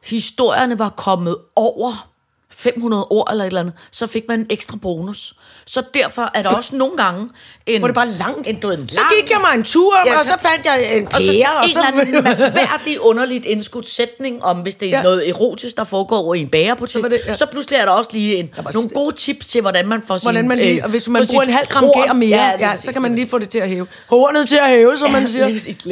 [0.03, 2.09] historierne var kommet over
[2.51, 5.33] 500 ord eller et eller andet, så fik man en ekstra bonus.
[5.65, 7.29] Så derfor er der også nogle gange
[7.65, 7.81] en...
[7.81, 8.47] Var det bare langt?
[8.47, 10.65] En, du en Så gik jeg mig en tur, Ja, ja, og så- så fandt
[10.65, 11.79] jeg en og så pære, og en så...
[11.89, 14.97] eller anden mærkværdig, underligt indskudt sætning om, hvis det er ja.
[14.97, 15.03] Ja.
[15.03, 17.33] noget erotisk, der foregår i en bagerbutik, så, det- ja.
[17.33, 20.17] så pludselig er der også lige en, var nogle gode tips til, hvordan man får
[20.17, 20.25] sin...
[20.25, 22.91] Hvordan man lige, og hvis man bruger en halv gram gær mere, ja, ja, så
[22.91, 23.87] kan man lige få det til at hæve.
[24.07, 25.45] Hornet til at hæve, som man siger.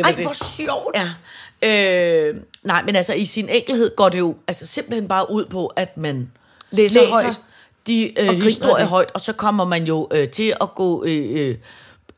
[0.03, 0.95] Ej, hvor sjovt.
[0.95, 1.07] Ja.
[1.63, 5.67] Øh, nej, men altså i sin enkelhed går det jo altså simpelthen bare ud på,
[5.75, 6.31] at man
[6.71, 7.39] Læser højt.
[7.87, 8.87] De øh, historier det.
[8.87, 11.49] højt, og så kommer man jo øh, til at gå øh,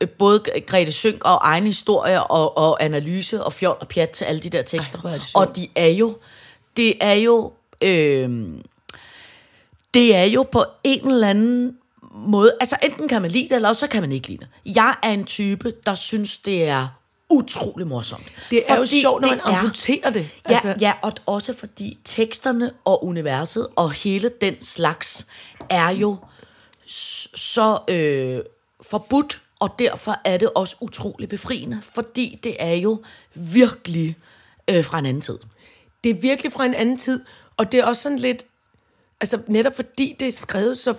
[0.02, 4.26] øh, både Grete Sønk og egen historie og, og analyse og fjol og pjat til
[4.26, 5.00] alle de der tekster.
[5.06, 6.18] Ej, og de er jo,
[6.78, 7.52] det er jo,
[7.82, 8.30] øh,
[9.94, 11.78] det er jo på en eller anden
[12.16, 14.76] måde, altså enten kan man lide det, eller også så kan man ikke lide det.
[14.76, 16.88] Jeg er en type, der synes, det er
[17.30, 18.24] utrolig morsomt.
[18.52, 20.30] Det er jo Fordi sjovt, når man er- amputerer det.
[20.50, 25.28] Ja, Altså- ja, og også fordi teksterne og universet og hele den slags
[25.70, 26.18] er jo
[27.36, 28.40] så øh,
[28.82, 33.04] forbudt, og derfor er det også utrolig befriende, fordi det er jo
[33.34, 34.18] virkelig
[34.70, 35.40] øh, fra en anden tid.
[36.04, 37.26] Det er virkelig fra en anden tid,
[37.58, 38.46] og det er også sådan lidt,
[39.22, 40.96] altså netop fordi det er skrevet så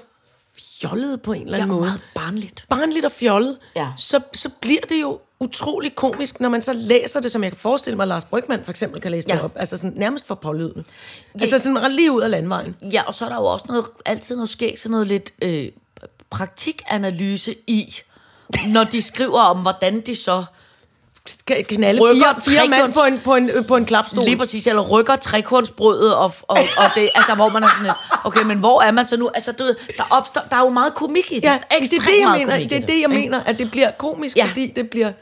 [0.88, 1.86] fjollet på en eller Ja, anden måde.
[1.86, 2.64] meget barnligt.
[2.68, 3.88] barnligt og fjollet, Ja.
[3.96, 7.58] så, så bliver det jo utrolig komisk, når man så læser det, som jeg kan
[7.60, 9.34] forestille mig, at Lars Brygman for eksempel kan læse Ja.
[9.34, 9.52] det op.
[9.56, 10.84] Altså sådan, nærmest for pålydende.
[11.40, 12.76] Altså sådan lige ud af landvejen.
[12.92, 15.68] Ja, og så er der jo også noget, altid noget skægt, sådan noget lidt øh,
[16.30, 17.94] praktikanalyse i,
[18.68, 20.44] når de skriver om, hvordan de så
[21.48, 24.24] Alle Rykker fire, fire mand på en, på, en, på en klapstol.
[24.24, 27.92] Lige præcis, eller rykker trekornsbrødet, og, og, og det, altså, hvor man er sådan
[28.24, 29.30] okay, men hvor er man så nu?
[29.34, 31.44] Altså, du der, opstår, der er jo meget komik i det.
[31.44, 32.58] Ja, det er det, jeg mener.
[32.68, 34.46] Det er det, jeg mener, at det bliver komisk, Ja.
[34.46, 35.12] fordi det bliver...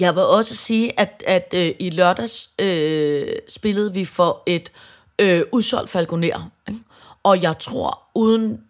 [0.00, 4.72] Jeg vil også sige, at, at øh, i lørdags øh, spillede vi for et
[5.18, 6.50] øh, udsolgt falconer.
[6.68, 6.80] Ikke?
[7.22, 8.60] Og jeg tror, uden...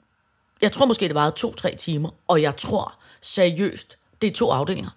[0.63, 4.91] Jeg tror måske, det varede to-tre timer, og jeg tror seriøst, det er to afdelinger.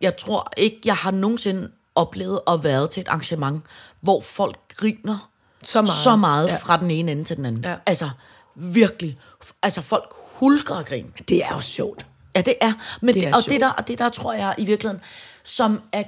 [0.00, 3.62] Jeg tror ikke, jeg har nogensinde oplevet at være til et arrangement,
[4.00, 5.30] hvor folk griner
[5.64, 5.98] Så meget.
[5.98, 6.56] så meget Ja.
[6.56, 7.64] fra den ene ende til den anden.
[7.64, 7.76] Ja.
[7.86, 8.10] Altså,
[8.54, 9.18] virkelig.
[9.62, 11.12] Altså, folk hulker og grin.
[11.28, 12.06] Det er jo sjovt.
[12.36, 12.72] Ja, det er.
[13.00, 13.52] Men Det det er og, sjovt.
[13.52, 15.02] det der, og det der tror jeg i virkeligheden,
[15.42, 16.04] som er,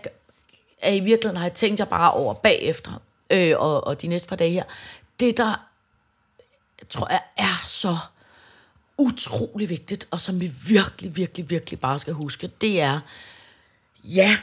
[0.82, 2.92] er i virkeligheden har jeg tænkt jeg bare over bagefter,
[3.30, 4.62] øh, og, og de næste par dage her,
[5.20, 5.54] det der,
[6.90, 7.96] tror jeg, er så
[8.98, 13.00] utrolig vigtigt, og som vi virkelig, virkelig, virkelig bare skal huske, det er,
[14.06, 14.36] ja,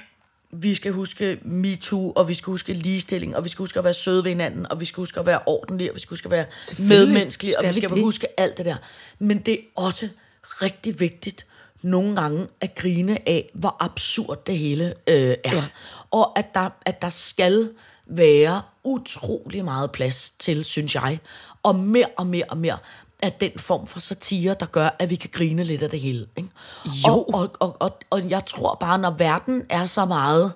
[0.51, 3.93] vi skal huske MeToo, og vi skal huske ligestilling, og vi skal huske at være
[3.93, 6.31] søde ved hinanden, og vi skal huske at være ordentlige, og vi skal huske at
[6.31, 6.45] være
[6.79, 8.01] medmenneskelige, og vi skal det.
[8.01, 8.75] huske alt det der.
[9.19, 10.07] Men det er også
[10.43, 11.45] rigtig vigtigt
[11.81, 15.55] nogle gange at grine af, hvor absurd det hele øh, er.
[15.55, 15.63] Ja.
[16.11, 17.69] Og at der, at der skal
[18.05, 21.19] være utrolig meget plads til, synes jeg,
[21.63, 22.77] og mere og mere og mere
[23.23, 26.27] af den form for satire, der gør, at vi kan grine lidt af det hele.
[26.37, 26.49] Ikke?
[26.85, 27.13] Jo.
[27.13, 30.53] Og, og, og, og, og jeg tror bare, når verden er så meget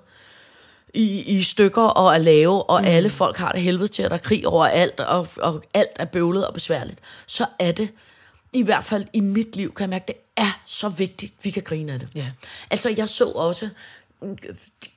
[0.93, 2.87] i, i stykker og at lave, og mm.
[2.87, 5.89] alle folk har det helvede til, at der er krig over alt, og, og alt
[5.95, 7.89] er bøvlet og besværligt, så er det,
[8.53, 11.63] i hvert fald i mit liv, kan jeg mærke, det er så vigtigt, vi kan
[11.63, 12.09] grine af det.
[12.15, 12.31] Ja.
[12.71, 13.69] Altså, jeg så også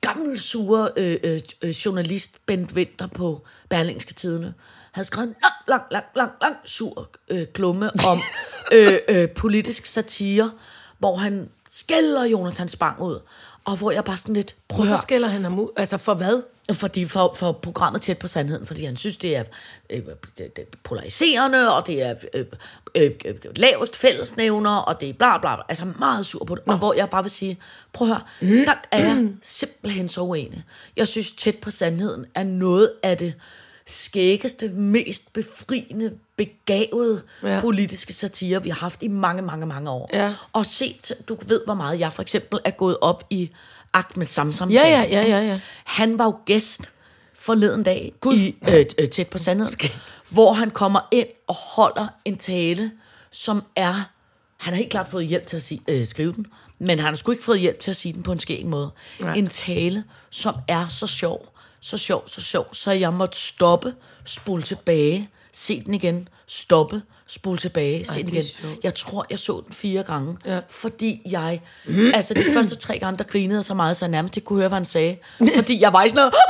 [0.01, 4.53] gammel sure øh, øh, øh, journalist Bent Winter på Berlingske Tidene
[4.91, 8.19] havde skrevet en lang, lang, lang, lang, lang sur øh, klumme om
[8.75, 10.51] øh, øh, politisk satire,
[10.99, 13.19] hvor han skælder Jonathan Spang ud,
[13.65, 15.69] og hvor jeg bare sådan lidt, prøv Hvorfor skælder han ham ud?
[15.77, 16.43] Altså for hvad?
[16.73, 19.43] Fordi for, for programmet tæt på sandheden, fordi han synes, det er
[19.89, 20.01] øh,
[20.37, 22.45] er polariserende, og det er øh,
[22.95, 25.63] øh, øh, lavest fællesnævner, og det er bla bla, bla.
[25.69, 26.63] altså meget sur på det.
[26.67, 27.57] Og hvor jeg bare vil sige,
[27.93, 28.21] prøv at høre,
[28.59, 28.65] Mm.
[28.65, 30.63] der er jeg simpelthen så uenig.
[30.97, 33.33] Jeg synes, tæt på sandheden er noget af det
[33.85, 37.59] skæggeste, mest befriende, begavede Ja.
[37.61, 40.09] politiske satire, vi har haft i mange, mange, mange år.
[40.13, 40.33] Ja.
[40.53, 40.99] Og se,
[41.29, 43.51] du ved, hvor meget jeg for eksempel er gået op i
[43.93, 44.69] Ahmed Samsam.
[44.69, 45.59] Ja, ja, ja, ja, ja.
[45.85, 46.91] Han var jo gæst
[47.33, 48.33] forleden dag God.
[48.33, 49.89] i øh, øh, Tæt på Sandheden,
[50.29, 52.91] hvor han kommer ind og holder en tale,
[53.31, 54.09] som er...
[54.57, 56.45] Han har helt klart fået hjælp til at sige, øh, skrive den,
[56.79, 58.91] men han har sgu ikke fået hjælp til at sige den på en skæg måde.
[59.19, 59.33] Nej.
[59.33, 63.93] En tale, som er så sjov, så sjov, så sjov, så jeg måtte stoppe,
[64.25, 67.01] spole tilbage, se den igen, stoppe,
[67.33, 68.77] spole tilbage, se Ej, den det igen.
[68.83, 70.53] Jeg tror, jeg så den fire gange, Ja.
[70.53, 70.59] ja.
[70.69, 71.61] fordi jeg,
[72.13, 74.59] altså de første tre gange, der grinede jeg så meget, så jeg nærmest ikke kunne
[74.59, 75.17] høre, hvad han sagde.
[75.55, 76.33] Fordi jeg var i sådan noget,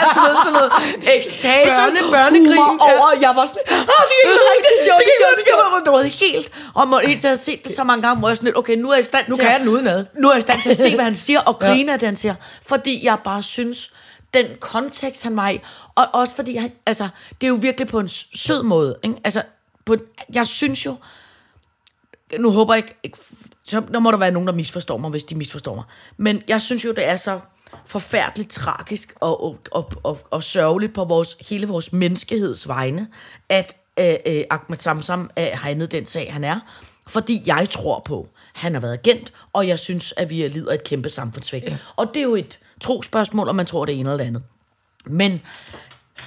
[0.00, 0.70] altså, du ved, sådan noget
[1.18, 2.98] ekstase, Børne- børnegrin, humor ja.
[2.98, 3.76] over, jeg var sådan, ah,
[4.10, 6.04] det er ikke rigtigt, det er sjovt, det er sjovt, det er sjovt, du ved,
[6.04, 8.56] helt, og må helt til at se det så mange gange, hvor jeg sådan lidt,
[8.56, 10.04] okay, nu er jeg i stand Nu til kan at- jeg den udenad.
[10.20, 12.06] nu er jeg i stand til at se, hvad han siger, og grine af det,
[12.08, 12.34] han siger.
[12.62, 13.90] Fordi jeg bare synes,
[14.34, 15.60] den kontekst, han var i,
[15.94, 17.08] og også fordi, han, altså,
[17.40, 18.96] det er jo virkelig på en sød måde.
[19.02, 19.16] Ikke?
[19.24, 19.42] Altså,
[19.84, 20.00] på, en-
[20.32, 20.96] jeg synes jo,
[22.38, 23.18] nu håber jeg ikke,
[23.64, 25.84] så der må der være nogen, der misforstår mig, hvis de misforstår mig.
[26.16, 27.40] Men jeg synes jo, det er så
[27.86, 33.08] forfærdeligt tragisk og, og, og, og, og sørgeligt på vores, hele vores menneskeheds vegne,
[33.48, 36.60] at øh, øh, Ahmed Samsam øh, har endet den sag, han er.
[37.06, 40.84] Fordi jeg tror på, han har været agent, og jeg synes, at vi lider et
[40.84, 41.64] kæmpe samfundsvægt.
[41.64, 41.76] Ja.
[41.96, 44.42] Og det er jo et trospørgsmål, om man tror det ene eller det andet.
[45.06, 45.42] Men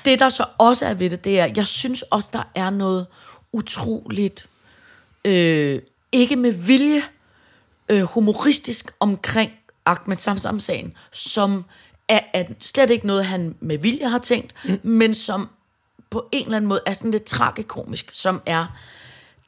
[0.06, 3.08] det, der så også er ved det, det er, jeg synes også, der er noget
[3.54, 4.50] utroligt,
[5.26, 5.82] øh,
[6.12, 7.04] ikke med vilje,
[7.90, 9.52] øh, humoristisk omkring
[9.86, 11.66] Ahmed Samsam-sagen, som
[12.08, 14.80] er, er slet ikke noget, han med vilje har tænkt, mm.
[14.84, 15.50] men som
[16.10, 18.66] på en eller anden måde er sådan lidt tragikomisk, som er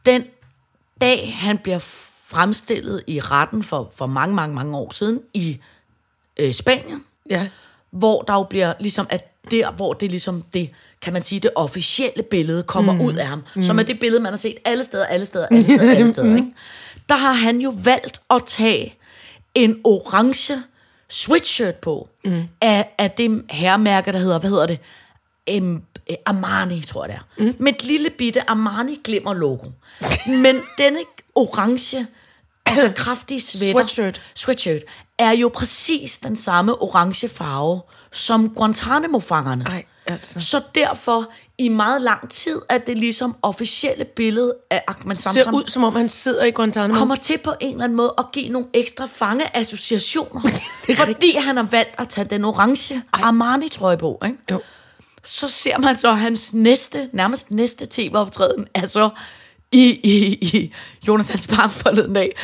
[0.05, 0.23] den
[1.01, 1.79] dag, han bliver
[2.25, 5.59] fremstillet i retten for, for mange, mange, mange år siden i
[6.39, 7.47] øh, Spanien, Ja.
[7.91, 10.69] hvor der jo bliver ligesom, at der, hvor det ligesom det,
[11.01, 13.01] kan man sige, det officielle billede kommer mm.
[13.01, 13.63] ud af ham, mm.
[13.63, 16.35] som er det billede, man har set alle steder, alle steder, alle steder, alle steder,
[16.35, 16.51] ikke?
[17.09, 18.95] Der har han jo valgt at tage
[19.55, 20.53] en orange
[21.09, 22.43] sweatshirt på, mm.
[22.61, 24.79] af, af det herremærke, der hedder, hvad hedder det?
[25.61, 25.83] Um,
[26.25, 27.43] Armani, tror jeg det er.
[27.45, 27.55] Mm.
[27.59, 29.67] Med et lille bitte Armani glimmer logo.
[30.27, 30.99] Men denne
[31.35, 32.07] orange,
[32.65, 34.21] altså kraftige sweater, Sweatshirt.
[34.35, 34.81] sweatshirt,
[35.19, 39.65] er jo præcis den samme orange farve som Guantanamo-fangerne.
[39.65, 40.39] Ej, altså.
[40.39, 45.55] Så derfor, i meget lang tid, er det ligesom officielle billede af Ahmed Ser Samsam
[45.55, 46.99] ud, som om han sidder i Guantanamo.
[46.99, 50.41] kommer til på en eller anden måde at give nogle ekstra fangeassociationer.
[51.05, 54.21] fordi han har valgt at tage den orange Armani-trøje på.
[54.25, 54.37] Ikke?
[54.51, 54.61] Jo.
[55.23, 59.09] Så ser man så hans næste, nærmest næste tv-optræden, er så
[59.71, 60.73] i, i, i
[61.07, 62.35] Jonathans Park forleden dag,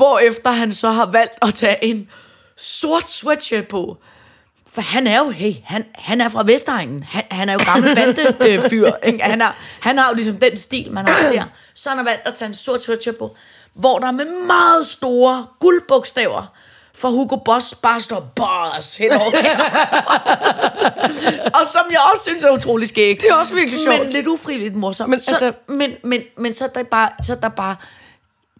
[0.00, 2.08] hvor efter han så har valgt at tage en
[2.56, 3.96] sort sweatshirt på.
[4.72, 7.02] For han er jo, hey, han, han er fra Vestegnen.
[7.02, 8.90] Han, han er jo gammel bandefyr.
[9.02, 11.44] Øh, han, har, han har jo ligesom den stil, man har der.
[11.74, 13.36] Så han har valgt at tage en sort sweatshirt på,
[13.74, 16.46] hvor der med meget store guldbogstaver
[16.94, 19.30] for Hugo Boss bare står Boss henover.
[21.60, 23.20] og som jeg også synes er utrolig skægt.
[23.20, 23.98] Det er også virkelig sjovt.
[23.98, 25.10] Men lidt ufrivilligt morsomt.
[25.10, 27.08] Men så, altså- altså, men, men, men så er der bare...
[27.22, 27.76] Så er der bare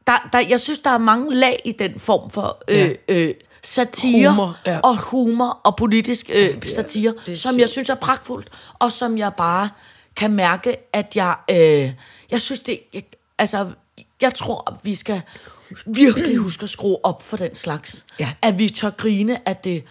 [0.06, 4.30] der, der, jeg synes, der er mange lag i den form for øh, øh, satire
[4.30, 4.78] Humor, ja.
[4.78, 8.48] og humor og politisk øh, satire, som jeg synes er pragtfuldt,
[8.78, 9.70] og som jeg bare
[10.16, 11.36] kan mærke, at jeg...
[11.50, 11.92] Øh,
[12.30, 12.80] jeg synes, det...
[12.94, 13.02] Jeg,
[13.38, 13.70] altså,
[14.20, 15.22] jeg tror, at vi skal
[15.86, 18.06] virkelig huske at skrue op for den slags.
[18.18, 18.32] Ja.
[18.42, 19.84] At vi tør grine af det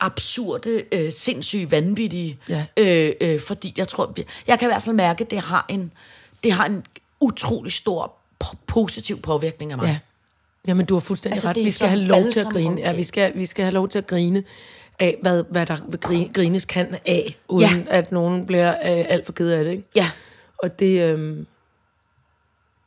[0.00, 2.38] absurde, øh, sindssyge, vanvittige.
[2.48, 2.66] Ja.
[2.76, 4.14] Øh, øh, fordi jeg tror,
[4.46, 5.92] jeg kan i hvert fald mærke, at det har en,
[6.42, 6.84] det har en
[7.20, 8.12] utrolig stor
[8.66, 9.86] positiv påvirkning af mig.
[9.86, 9.98] Ja.
[10.68, 11.56] Jamen, du har fuldstændig Altså, ret.
[11.56, 12.80] Vi skal have lov til at grine.
[12.80, 14.44] Ja, vi skal, vi skal have lov til at grine
[14.98, 17.98] af, hvad, hvad der grines kan af, uden Ja.
[17.98, 19.70] at nogen bliver øh, alt for ked af det.
[19.70, 19.84] Ikke?
[19.96, 20.10] Ja.
[20.58, 21.46] Og det, øh,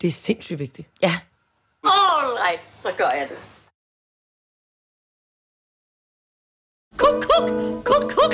[0.02, 0.88] det er sindssygt vigtigt.
[1.04, 1.14] Ja.
[1.84, 3.38] All right, så gør jeg det.
[6.98, 7.50] Kuk, kuk,
[7.86, 8.34] kuk, kuk.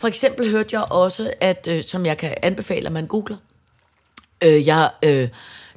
[0.00, 3.36] For eksempel hørte jeg også, at øh, som jeg kan anbefale, at man googler,
[4.44, 5.28] øh, jeg, øh,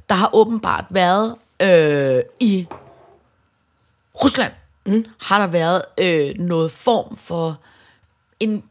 [0.09, 2.67] der har åbenbart været øh, i
[4.23, 4.53] Rusland,
[4.85, 5.05] mm.
[5.21, 7.61] har der været øh, noget form for
[8.39, 8.63] en,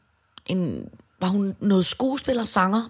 [0.46, 0.88] en
[1.20, 2.82] var hun noget skuespiller, sanger,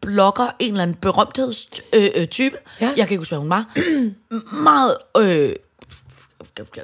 [0.00, 1.86] blogger, en eller anden berømthedstype.
[1.92, 2.56] Øh, øh, type.
[2.80, 2.86] Ja.
[2.86, 3.66] Jeg kan ikke huske, hvad hun var.
[4.62, 5.54] Meget øh,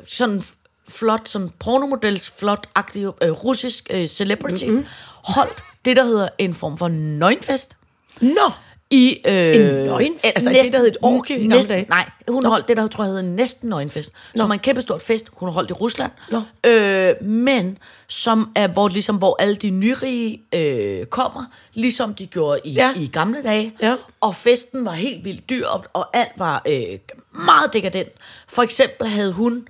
[0.07, 0.43] sådan
[0.89, 4.87] flot, sådan pornomodels flot-agtig øh, russisk øh, celebrity, mm-hmm.
[5.25, 7.77] holdt det, der hedder en form for nøgenfest.
[8.21, 8.51] Nå!
[8.91, 10.24] I, øh, En nøgenfest?
[10.24, 11.86] Altså, det, der hed et orgie i gamle næsten, dage?
[11.89, 12.49] Nej, hun Nå.
[12.49, 14.12] holdt det, der tror jeg hedder næsten nøgenfest.
[14.34, 14.39] Nå.
[14.39, 16.11] Som er en kæmpe stort fest, hun har holdt i Rusland.
[16.30, 16.43] Nå.
[16.70, 22.61] Øh, men som er, hvor, ligesom, hvor alle de nyrige øh, kommer, ligesom de gjorde
[22.64, 22.93] i, Ja.
[22.97, 23.74] i gamle dage.
[23.82, 23.95] Ja.
[24.20, 26.99] Og festen var helt vildt dyr, og, alt var øh,
[27.45, 28.09] meget dekadent.
[28.49, 29.68] For eksempel havde hun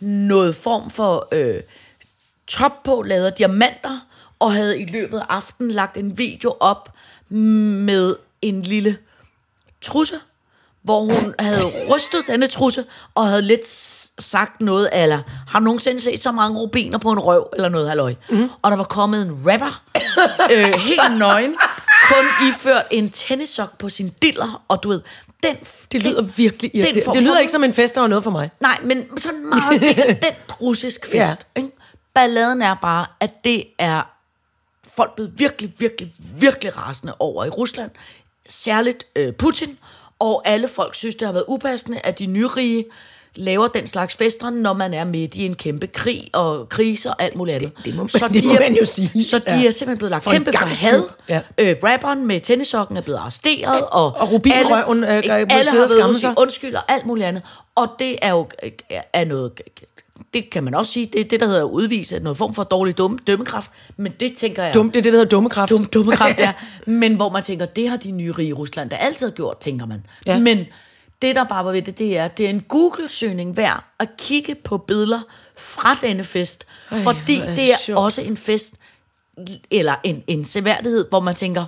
[0.00, 1.60] noget form for øh,
[2.46, 4.06] top på, lavet diamanter,
[4.38, 6.88] og havde i løbet af aftenen lagt en video op
[7.28, 8.98] med en lille
[9.82, 10.14] trusse,
[10.82, 12.84] hvor hun havde rystet denne trusse,
[13.14, 13.66] og havde lidt
[14.18, 15.18] sagt noget, eller
[15.48, 18.14] har nogensinde set så mange rubiner på en røv, eller noget halløj.
[18.30, 18.50] Mm.
[18.62, 19.82] Og der var kommet en rapper,
[20.52, 21.56] øh, helt nøgen,
[22.08, 25.00] kun iført en tennissok på sin diller, og du ved,
[25.42, 25.56] den...
[25.92, 27.04] Det lyder den, virkelig den irriterende.
[27.04, 28.50] form Det lyder ikke som en fest, der var noget for mig.
[28.60, 31.14] Nej, men sådan meget dekadent russisk fest.
[31.56, 31.60] Ja.
[31.60, 31.70] Ikke?
[32.14, 34.02] balladen er bare, at det er
[34.84, 37.90] folk blevet virkelig, virkelig, virkelig rasende over i Rusland.
[38.50, 39.78] Særligt øh, Putin.
[40.18, 42.84] Og alle folk synes, det har været upassende, at de nyrige
[43.34, 47.22] laver den slags fester, når man er midt i en kæmpe krig og krise og
[47.22, 47.76] alt muligt andet.
[47.76, 49.24] Det- det må man- det må man jo sige.
[49.24, 49.66] Så de Ja.
[49.66, 51.02] er simpelthen blevet lagt For kæmpe for had.
[51.28, 51.40] Ja.
[51.58, 53.84] Øh, rapperen med tennissokken er blevet arresteret.
[53.92, 56.34] Og, Og rubinrøven, øh, alle, må alle sidde har været sig.
[56.38, 57.42] undskyld og alt muligt andet.
[57.74, 58.70] Og det er jo øh,
[59.12, 59.52] er noget...
[60.34, 62.64] Det kan man også sige, det er det, der hedder at udvise noget form for
[62.64, 63.70] dårlig dum, dømmekraft.
[63.96, 64.74] Men det tænker jeg...
[64.74, 65.70] Dum, det er det, der hedder dummekraft.
[65.70, 66.52] Dum, dummekraft, ja.
[66.86, 69.58] Men hvor man tænker, det har de nye rige i Rusland da altid har gjort,
[69.58, 70.06] tænker man.
[70.26, 70.38] Ja.
[70.38, 70.66] Men
[71.22, 74.54] det, der bare var ved det, det er, det er en Google-søgning værd at kigge
[74.54, 75.20] på billeder
[75.56, 76.66] fra denne fest.
[76.90, 77.98] Ej, fordi er det er sjovt.
[77.98, 78.74] også en fest,
[79.70, 81.64] eller en, en seværdighed, hvor man tænker,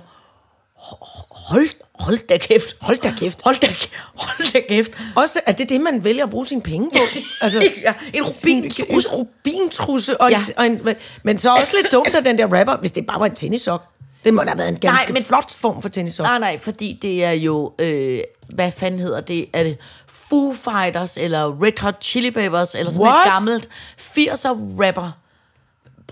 [1.31, 1.69] hold,
[1.99, 3.67] hold da kæft, hold da kæft, hold da,
[4.15, 4.91] hold da kæft.
[5.15, 6.99] Også, at det er det, man vælger at bruge sine penge på.
[7.41, 9.09] Altså, Ja, en rubintrusse.
[9.09, 10.21] En rubintrusse.
[10.21, 10.37] Og, Ja.
[10.47, 10.53] ja.
[10.57, 10.81] og en,
[11.23, 13.83] men så også lidt dumt af den der rapper, hvis det bare var en tennissok.
[14.23, 15.23] Det må da have været en ganske Nej, men...
[15.23, 16.25] flot form for tennissok.
[16.25, 18.19] Nej, nej, fordi det er jo, øh,
[18.49, 19.45] hvad fanden hedder det?
[19.53, 19.77] Er det
[20.07, 23.27] Foo Fighters, eller Red Hot Chili Peppers, eller sådan What?
[23.27, 23.69] et gammelt
[23.99, 25.11] 80'er rapper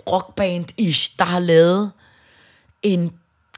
[0.10, 1.92] rockband-ish, der har lavet
[2.84, 3.12] en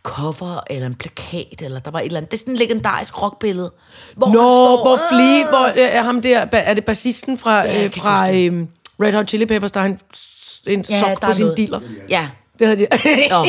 [0.03, 2.31] cover, eller en plakat, eller der var et eller andet.
[2.31, 3.71] Det er sådan et legendarisk rockbillede.
[4.15, 4.99] Hvor Nå, han står, hvor!
[5.09, 8.65] Flea, hvor øh, er ham der, er det bassisten fra, jeg øh, fra øh,
[9.01, 9.99] Red Hot Chili Peppers, der har en,
[10.67, 11.57] en Ja, sok der på sin noget.
[11.57, 11.79] dealer?
[12.09, 12.27] Ja,
[12.59, 12.87] Det havde de.
[13.29, 13.45] Nå,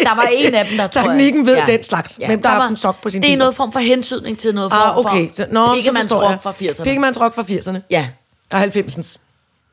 [0.00, 2.14] der var en af dem, der tror jeg- Teknikken ved den slags.
[2.26, 3.38] Hvem der har var- en sok på sin Det er dealer.
[3.38, 5.28] noget form for hensydning til noget form ah, okay.
[5.34, 6.30] Så, for nå, så forstår jeg.
[6.32, 6.82] rock fra 80'erne.
[6.82, 7.78] Pikkemands rock fra 80'erne.
[7.90, 8.08] Ja,
[8.50, 9.16] Og 90'ens.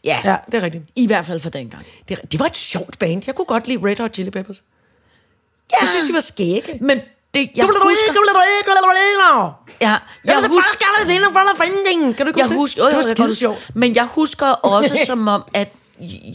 [0.04, 0.84] ja, Ja, det er rigtigt.
[0.96, 1.86] I hvert fald for dengang.
[2.10, 3.24] Det, det var et sjovt band.
[3.28, 4.62] Jeg kunne godt lide Red Hot Chili Peppers.
[5.72, 5.78] Ja.
[5.82, 6.78] Jeg synes, de var skægge.
[6.82, 6.98] Men
[7.34, 8.14] det, jeg husker...
[9.82, 9.96] Ja,
[10.26, 10.78] jeg husker...
[12.14, 13.70] Kan du ikke Jeg husker, jo, jo, det var sjovt.
[13.76, 14.46] Men jeg husker
[14.76, 15.74] også som om, at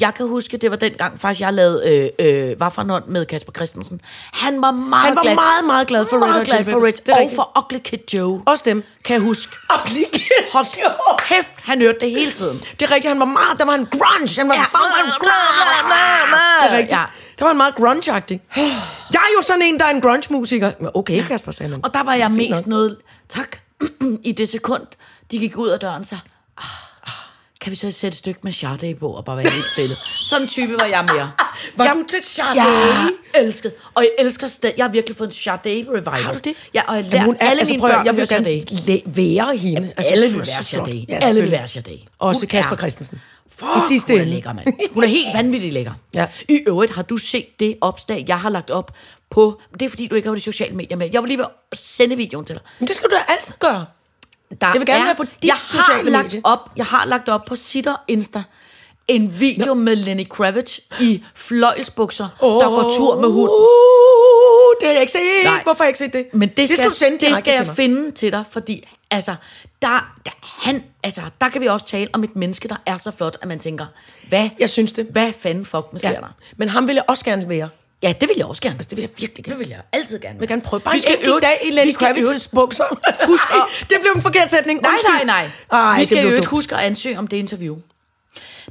[0.00, 4.00] jeg kan huske, det var dengang faktisk, jeg lavede øh, øh, Waffernånd med Kasper Christensen.
[4.32, 6.70] Han var meget Han var glad, meget, meget glad for Red meget Hot glad for.
[6.70, 6.84] Red, og
[7.18, 7.34] rigtigt.
[7.34, 8.42] for Ugly Kid Joe.
[8.46, 8.84] Også dem.
[9.04, 9.52] Kan jeg huske.
[9.74, 10.02] Ugly
[10.52, 10.66] Hold
[11.18, 12.58] kæft, han hørte det hele tiden.
[12.58, 14.38] Det er rigtigt, han var meget, der var en grunge.
[14.40, 14.64] Han var Ja.
[14.72, 15.32] meget grunge.
[16.62, 16.98] Det er rigtigt.
[16.98, 17.04] Ja.
[17.43, 18.40] Der var en meget grunge-agtig.
[19.14, 20.72] Jeg er jo sådan en, der er en grunge-musiker.
[20.95, 21.84] Okay, Kasper, sagde han.
[21.84, 22.66] Og der var jeg mest nok.
[22.66, 22.97] noget,
[23.28, 23.57] tak,
[24.24, 24.82] i det sekund,
[25.30, 26.16] de gik ud af døren, så
[26.59, 26.64] ah,
[27.61, 29.97] kan vi så sætte et stykke med Sade på og bare være helt stille.
[30.20, 31.30] Sådan type var jeg mere.
[31.76, 32.49] Var jeg, du til Sade?
[32.55, 33.72] Jeg elskede.
[33.95, 34.74] Og jeg elsker stadig.
[34.76, 36.22] Jeg har virkelig fået en Sade revival.
[36.22, 36.55] Har du det?
[36.74, 39.57] Ja, og jeg lærer hun er- alle altså, mine børn jeg vil gerne læ- være
[39.57, 39.93] hende.
[39.97, 40.62] Altså, alle vil være.
[40.64, 41.05] Sade.
[41.09, 41.99] Ja, alle vil være Sade.
[42.18, 43.20] Også Hun Kasper er- Christensen.
[43.57, 44.66] Fuck, I sidste hun er lækker, mand.
[44.94, 45.92] Hun er helt vanvittig lækker.
[46.14, 46.26] Ja.
[46.48, 48.90] I øvrigt har du set det opslag, jeg har lagt op
[49.30, 49.61] på...
[49.72, 51.09] Det er fordi, du ikke har de sociale medier med.
[51.12, 52.62] Jeg vil lige ved at sende videoen til dig.
[52.78, 53.86] Men det skal du da altid gøre.
[54.61, 56.40] Der Jeg vil gerne er, være på dit jeg sociale har lagt medie.
[56.44, 58.42] op, Jeg har lagt op på Sitter Insta
[59.14, 62.60] en video med Lenny Kravitz i fløjlsbukser, oh.
[62.62, 63.50] der går tur med hund.
[63.50, 65.20] Uh, det har jeg ikke set.
[65.44, 65.62] Nej.
[65.62, 66.26] Hvorfor har jeg ikke set det?
[66.34, 69.34] Men det skal, skal du sende det skal jeg til finde til dig, fordi altså,
[69.82, 73.10] der, der, han, altså, der kan vi også tale om et menneske, der er så
[73.10, 73.86] flot, at man tænker,
[74.28, 75.06] hvad, Jeg synes det.
[75.10, 76.14] hvad fanden fuck sker Ja.
[76.16, 76.34] der?
[76.56, 77.68] Men ham vil jeg også gerne være.
[78.02, 78.74] Ja, det vil jeg også gerne.
[78.76, 79.58] Altså, det vil jeg virkelig gerne.
[79.58, 80.34] Det vil jeg altid gerne.
[80.34, 80.80] Jeg vil gerne prøve.
[80.80, 82.84] Bare Vi skal øvrigt- dag i Lenny skal Kravitz's bukser.
[83.26, 83.44] Husk,
[83.90, 84.80] det blev en forkert sætning.
[84.80, 85.50] Nej, nej, nej.
[85.72, 87.76] Ej, vi det skal jo huske at ansøge om det interview.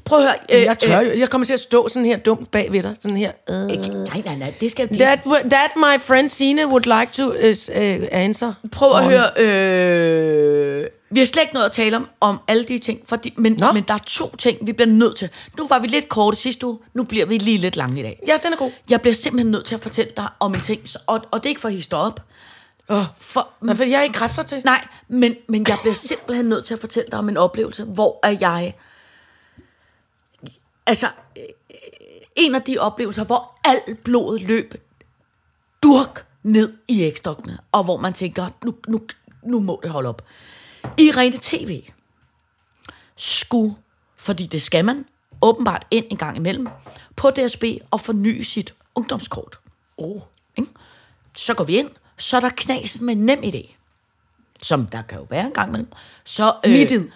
[0.06, 0.36] Prøv at høre.
[0.52, 1.12] Øh, Jeg tør jo.
[1.20, 2.96] Jeg kommer til at stå sådan her dumt bag ved dig.
[3.02, 3.32] Sådan her.
[3.72, 4.54] Ikke, nej, nej, nej.
[4.60, 8.54] Det skal det, that, that my friend Sine would like to uh, uh, answer.
[8.72, 9.30] Prøv at høre.
[9.38, 13.58] Øh, vi har slet ikke noget at tale om, om alle de ting, fordi, men,
[13.60, 13.72] Nå.
[13.72, 15.30] men der er to ting, vi bliver nødt til.
[15.58, 18.20] Nu var vi lidt korte sidste uge, nu bliver vi lige lidt lange i dag.
[18.28, 18.72] Ja, den er god.
[18.90, 21.50] Jeg bliver simpelthen nødt til at fortælle dig om en ting, og, og det er
[21.50, 22.20] ikke for at hisse op.
[22.90, 22.98] Oh.
[23.20, 24.62] For, Nå, for jeg er ikke kræfter til.
[24.66, 28.20] Nej, men, men jeg bliver simpelthen nødt til at fortælle dig om en oplevelse, hvor
[28.24, 28.74] er jeg...
[30.86, 31.08] Altså,
[31.38, 31.44] øh,
[32.36, 34.74] en af de oplevelser, hvor alt blodet løb
[35.84, 39.00] durk ned i ægstokkene, og hvor man tænker, nu, nu,
[39.44, 40.22] nu må det holde op.
[40.98, 41.84] I rene tv
[43.18, 43.76] skulle,
[44.16, 45.06] fordi det skal man,
[45.42, 46.68] åbenbart ind en gang imellem,
[47.16, 49.60] på DSB og forny sit ungdomskort.
[49.98, 50.22] Oh.
[50.58, 50.72] Ikke?
[51.38, 53.76] Så går vi ind, så er der knas med nem idé,
[54.62, 55.92] som der kan jo være en gang imellem.
[56.24, 57.08] Så, øh, Mit id.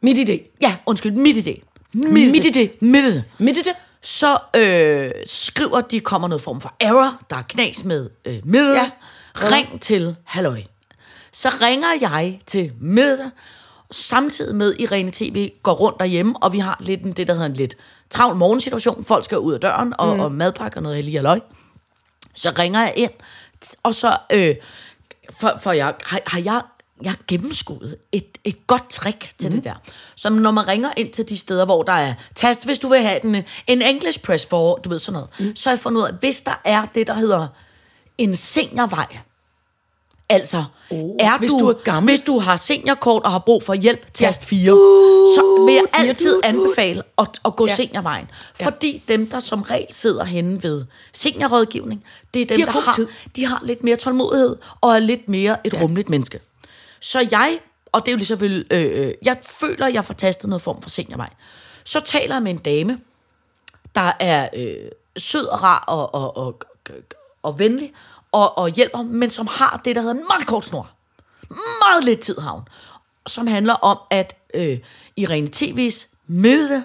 [0.00, 0.56] Mit idé.
[0.60, 1.62] Ja, undskyld, mit idé.
[1.94, 2.70] Mit idé.
[2.80, 3.22] Mit idé.
[3.38, 3.70] Mit idé.
[4.02, 8.74] Så øh, skriver de, kommer noget form for error, der er knas med øh, middel.
[8.74, 8.90] Ja.
[9.34, 10.62] Ring til halløj.
[11.32, 13.30] Så ringer jeg til middel,
[13.90, 17.46] samtidig med Irene TV går rundt derhjemme, og vi har lidt en, det, der hedder
[17.46, 17.76] en lidt
[18.10, 19.04] travl morgensituation.
[19.04, 20.20] Folk skal ud af døren, og, mm.
[20.20, 21.40] og madpakke og noget heldig halløj.
[22.34, 23.10] Så ringer jeg ind,
[23.82, 24.54] og så øh,
[25.30, 26.62] for, for jeg, har, har jeg
[27.02, 29.54] jeg har gennemskuddet et, et godt trick til mm.
[29.54, 29.74] det der.
[30.16, 32.98] Som når man ringer ind til de steder, hvor der er tast, hvis du vil
[33.00, 33.34] have den,
[33.66, 35.56] en English press for, du ved sådan noget, mm.
[35.56, 37.46] så har jeg fundet ud af, hvis der er det, der hedder
[38.18, 39.06] en seniorvej,
[40.28, 42.10] Altså, oh, er hvis du, du er gammel.
[42.10, 44.78] hvis du har seniorkort og har brug for hjælp, tast 4, Uh,
[45.34, 47.74] så vil jeg altid anbefale at, at gå Ja.
[47.74, 48.26] seniorvejen.
[48.62, 52.80] Fordi dem, der som regel sidder henne ved seniorrådgivning, det er dem, De har der
[52.80, 53.06] har, tid.
[53.36, 55.80] de har lidt mere tålmodighed og er lidt mere et ja.
[55.80, 56.40] rummeligt menneske.
[57.02, 57.58] Så jeg,
[57.92, 60.62] og det er jo lige så vel, øh, øh, jeg føler, jeg får tastet noget
[60.62, 61.30] form for seniorvej.
[61.84, 62.98] Så taler jeg med en dame,
[63.94, 66.62] der er øh, sød og rar og, og, og,
[67.42, 67.92] og, venlig,
[68.32, 70.90] og, og hjælper, men som har det, der hedder en meget kort snor.
[71.50, 72.62] Meget lidt tid har hun.
[73.26, 74.78] Som handler om, at øh,
[75.16, 76.84] Irene TV's midte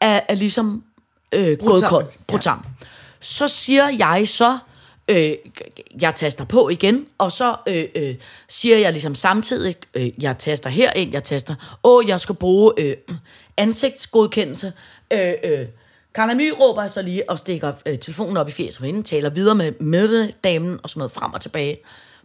[0.00, 0.84] er, er ligesom
[1.32, 2.42] øh, gået kold.
[2.42, 2.66] Sammen.
[3.20, 4.58] Så siger jeg så,
[5.12, 5.36] øh,
[6.00, 8.14] jeg taster på igen, og så øh, øh,
[8.48, 11.54] siger jeg ligesom samtidig, øh, jeg taster herind, jeg taster,
[11.84, 12.96] åh, jeg skal bruge øh,
[13.56, 14.72] ansigtsgodkendelse.
[15.10, 15.66] Øh, øh,
[16.14, 19.30] Carla My råber så lige og stikker øh, telefonen op i fjeset på hende, taler
[19.30, 21.78] videre med damen og sådan noget frem og tilbage.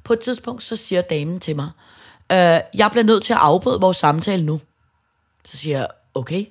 [0.03, 1.69] På et tidspunkt, så siger damen til mig,
[2.31, 2.37] øh,
[2.73, 4.59] jeg bliver nødt til at afbryde vores samtale nu.
[5.45, 6.45] Så siger jeg, okay,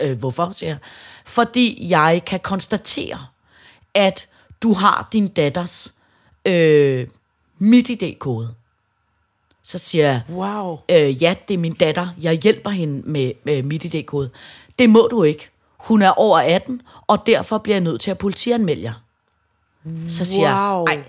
[0.00, 0.52] øh, hvorfor?
[0.56, 0.78] Siger jeg,
[1.24, 3.26] fordi jeg kan konstatere,
[3.94, 4.28] at
[4.62, 5.94] du har din datters
[6.46, 7.06] øh,
[7.58, 8.54] MitID-kode.
[9.62, 10.78] Så siger jeg, Wow.
[10.90, 12.08] øh, ja, det er min datter.
[12.22, 14.30] Jeg hjælper hende med, med MitID-kode.
[14.78, 15.48] Det må du ikke.
[15.78, 18.92] Hun er over 18, og derfor bliver jeg nødt til at politianmelde jer.
[20.08, 20.84] Så siger Wow.
[20.88, 21.04] jeg,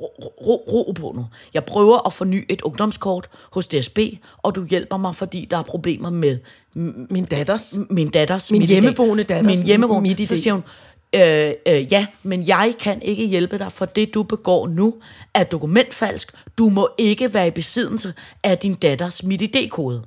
[0.00, 0.06] ro,
[0.46, 1.26] ro, ro på nu.
[1.54, 3.98] Jeg prøver at forny et ungdomskort hos DSB,
[4.38, 6.38] og du hjælper mig, fordi der er problemer med
[7.10, 7.74] Min datters.
[7.90, 10.62] min datters Min hjemmeboende datters min hjemmeboende så siger hun
[11.14, 14.94] øh, øh, ja, men jeg kan ikke hjælpe dig for det du begår nu
[15.34, 16.32] er dokumentfalsk.
[16.58, 20.02] Du må ikke være i besiddelse af din datters MitID-kode.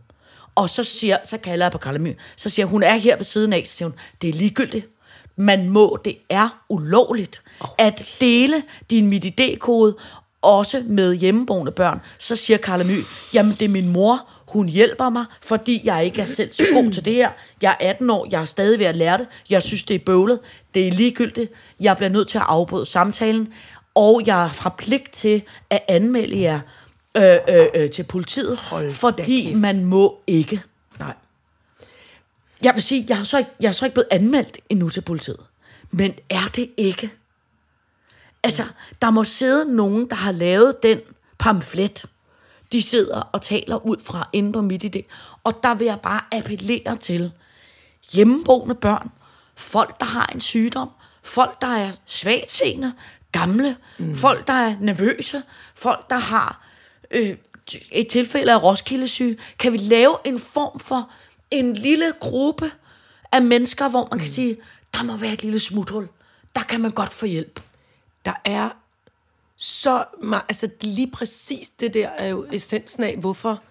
[0.55, 3.53] Og så siger så kalder jeg på Karla så siger hun er her ved siden
[3.53, 4.87] af, så siger hun, det er ligegyldigt.
[5.35, 7.41] Man må, det er ulovligt
[7.77, 9.95] at dele din MitID-kode
[10.41, 12.97] også med hjemmeboende børn, så siger Karla My,
[13.33, 16.91] jamen det er min mor, hun hjælper mig, fordi jeg ikke er selv så god
[16.91, 17.29] til det her.
[17.61, 19.99] Jeg er 18 år, jeg er stadig ved at lære det, jeg synes det er
[20.05, 20.39] bøvlet,
[20.73, 23.53] det er ligegyldigt, jeg bliver nødt til at afbryde samtalen,
[23.95, 26.59] og jeg har pligt til at anmelde jer
[27.17, 30.61] øh, øh, øh, til politiet, Hold fordi man må ikke.
[30.99, 31.13] Nej.
[32.61, 35.01] Jeg vil sige, jeg har så ikke, jeg er så ikke blevet anmeldt endnu til
[35.01, 35.39] politiet.
[35.91, 37.11] Men er det ikke?
[38.43, 38.63] Altså,
[39.01, 40.99] der må sidde nogen, der har lavet den
[41.39, 42.05] pamflet,
[42.71, 45.01] de sidder og taler ud fra inde på mit idé.
[45.43, 47.31] Og der vil jeg bare appellere til
[48.11, 49.11] hjemmeboende børn,
[49.55, 50.89] folk, der har en sygdom,
[51.23, 52.93] folk, der er svagtseende,
[53.31, 54.15] gamle, mm.
[54.15, 55.43] folk, der er nervøse,
[55.75, 56.67] folk, der har
[57.11, 57.37] øh,
[57.91, 59.37] et tilfælde af Roskilde-syge.
[59.59, 61.11] Kan vi lave en form for
[61.51, 62.71] en lille gruppe
[63.31, 64.57] af mennesker, hvor man kan sige,
[64.93, 66.07] der må være et lille smuthul.
[66.55, 67.61] Der kan man godt få hjælp.
[68.25, 68.69] Der er
[69.57, 73.61] så meget, altså lige præcis det der er jo essensen af, hvorfor,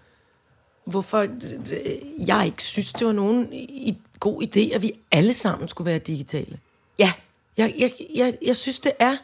[0.84, 1.26] hvorfor
[2.26, 5.98] jeg ikke synes, det var nogen i, god idé, at vi alle sammen skulle være
[5.98, 6.58] digitale.
[6.98, 7.12] Ja,
[7.56, 9.16] Jeg, jeg, jeg, jeg synes, det er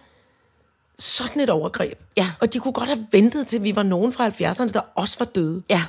[0.99, 1.99] sådan et overgreb.
[2.17, 2.33] Ja.
[2.41, 5.27] Og de kunne godt have ventet til, vi var nogen fra 70'erne, der også var
[5.27, 5.63] døde.
[5.71, 5.83] ja,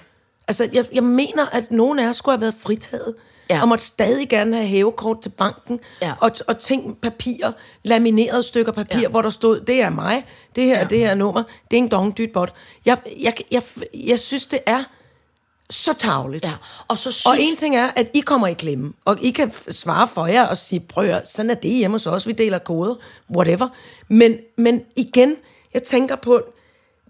[0.47, 3.15] Altså, jeg, jeg mener, at nogen af os skulle have været fritaget.
[3.49, 3.61] Ja.
[3.61, 5.79] Og måtte stadig gerne have hævekort til banken.
[6.01, 6.13] Ja.
[6.21, 7.51] Og, og ting, papir,
[7.83, 9.07] laminerede stykker papir, Ja.
[9.07, 10.25] hvor der stod, det er mig,
[10.55, 10.83] det her, Ja.
[10.85, 12.53] det her er nummer, det er en dong dyt bot.
[12.85, 13.61] Jeg, jeg, jeg,
[13.93, 14.83] jeg synes, det er
[15.69, 16.43] så tavligt.
[16.45, 16.51] ja.
[16.87, 17.25] Og så synes...
[17.25, 20.43] Og en ting er, at I kommer i klemme, og I kan svare for jer
[20.47, 22.95] og sige, prøv at sådan er det hjemme hos os, vi deler koder,
[23.35, 23.67] whatever.
[24.07, 25.35] Men, men igen,
[25.73, 26.41] jeg tænker på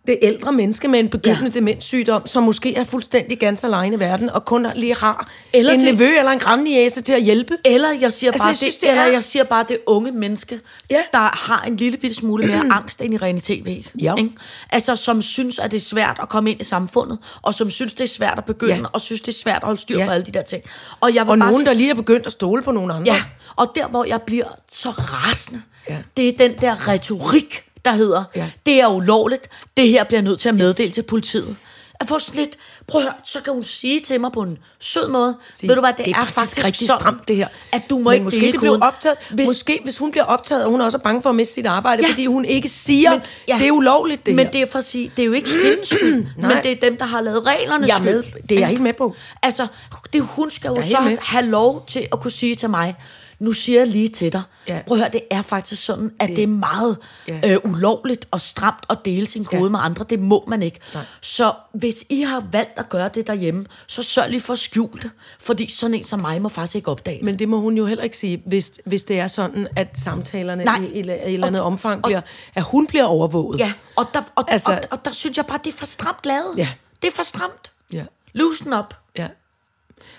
[0.07, 1.59] det ældre menneske med en begyndende Ja.
[1.59, 5.79] demenssygdom, som måske er fuldstændig ganske alene i verden, og kun lige har Eller en
[5.79, 7.53] det- nevø eller en grandniæse til at hjælpe.
[7.65, 9.77] Eller jeg siger Altså, bare, jeg det, synes, det eller er- jeg siger bare det
[9.85, 11.01] unge menneske, Ja.
[11.13, 13.83] der har en lille bitte smule mere angst end i rene tv.
[14.01, 14.15] Ja.
[14.17, 14.29] Ikke?
[14.69, 17.93] Altså som synes, at det er svært at komme ind i samfundet, og som synes,
[17.93, 18.81] det er svært at begynde, Ja.
[18.93, 20.05] og synes, det er svært at holde styr Ja.
[20.05, 20.63] på alle de der ting.
[21.01, 22.93] Og, jeg vil Og bare nogen, sige- der lige er begyndt at stole på nogle
[22.93, 23.13] andre.
[23.13, 23.23] Ja,
[23.55, 25.61] og der, hvor jeg bliver så rasende.
[25.89, 25.97] Ja.
[26.17, 28.49] det er den der retorik, der hedder, ja.
[28.65, 31.55] Det er ulovligt, det her bliver nødt til at meddele til politiet.
[31.99, 32.55] At få sådan lidt,
[32.87, 35.75] prøv at høre, så kan hun sige til mig på en sød måde, Sige, ved
[35.75, 37.47] du hvad, det, det er er faktisk, rigtig sådan, stramt det her.
[37.71, 40.23] at du må Men ikke måske dele det bliver optaget, Hvis, måske hvis hun bliver
[40.23, 42.09] optaget, og hun er også bange for at miste sit arbejde, Ja.
[42.09, 43.57] fordi hun ikke siger, Men- ja.
[43.59, 44.51] det er ulovligt det men her.
[44.51, 46.97] det er for at sige, det er jo ikke hendes skyld, men det er dem,
[46.97, 48.13] der har lavet reglerne Jeg skyld.
[48.13, 48.23] med.
[48.49, 49.15] Det er jeg helt med på.
[49.43, 49.67] Altså,
[50.13, 52.95] det, hun skal jo så have lov til at kunne sige til mig,
[53.39, 54.81] nu siger jeg lige til dig, Ja.
[54.87, 57.39] prøv at høre, det er faktisk sådan, at det, det er meget Ja.
[57.53, 59.69] øh, ulovligt og stramt at dele sin kode Ja.
[59.69, 60.05] med andre.
[60.09, 60.79] Det må man ikke.
[60.93, 61.03] Nej.
[61.21, 65.01] Så hvis I har valgt at gøre det derhjemme, så sørg lige for at skjule
[65.01, 67.25] det, fordi sådan en som mig må faktisk ikke opdage det.
[67.25, 70.63] Men det må hun jo heller ikke sige, hvis, hvis det er sådan, at samtalerne
[70.63, 70.79] Nej.
[70.81, 72.21] i, i, i et eller andet Og- omfang og- bliver,
[72.55, 73.59] at hun bliver overvåget.
[73.59, 75.85] Ja, og der, og, Altså- altså, og, og der synes jeg bare, det er for
[75.85, 76.53] stramt lavet.
[76.57, 76.67] Ja.
[77.01, 77.71] Det er for stramt.
[77.93, 78.05] Ja.
[78.33, 78.93] Loosen op.
[79.17, 79.27] ja.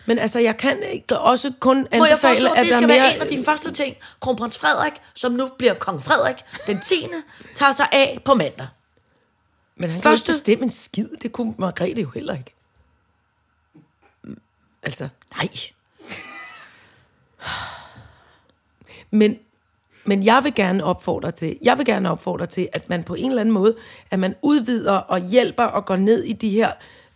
[0.09, 2.87] Men altså, jeg kan ikke også kun Må jeg anbefale, foreslå, at det der skal
[2.89, 2.99] mere...
[2.99, 6.37] være en af de første ting, kronprins Frederik, som nu bliver kong Frederik,
[6.67, 6.95] den 10.
[7.55, 8.67] tager sig af på mandag.
[9.77, 11.09] Men han kan første- ikke bestemme en skid.
[11.23, 12.55] Det kunne Margrethe jo heller ikke.
[14.83, 15.49] Altså, Nej.
[19.11, 19.39] Men,
[20.05, 23.29] men jeg vil gerne opfordre til, jeg vil gerne opfordre til, at man på en
[23.31, 23.77] eller anden måde,
[24.11, 26.73] at man udvider og hjælper og går ned i de her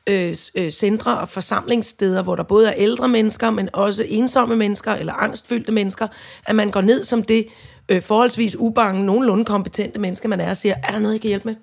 [0.07, 4.93] øh, øh, centre og forsamlingssteder, hvor der både er ældre mennesker, men også ensomme mennesker
[4.93, 6.09] eller angstfyldte mennesker,
[6.47, 7.47] at man går ned som det
[7.89, 11.29] øh, forholdsvis ubange, nogenlunde kompetente menneske, man er, og siger, er der noget, jeg kan
[11.29, 11.55] hjælpe med?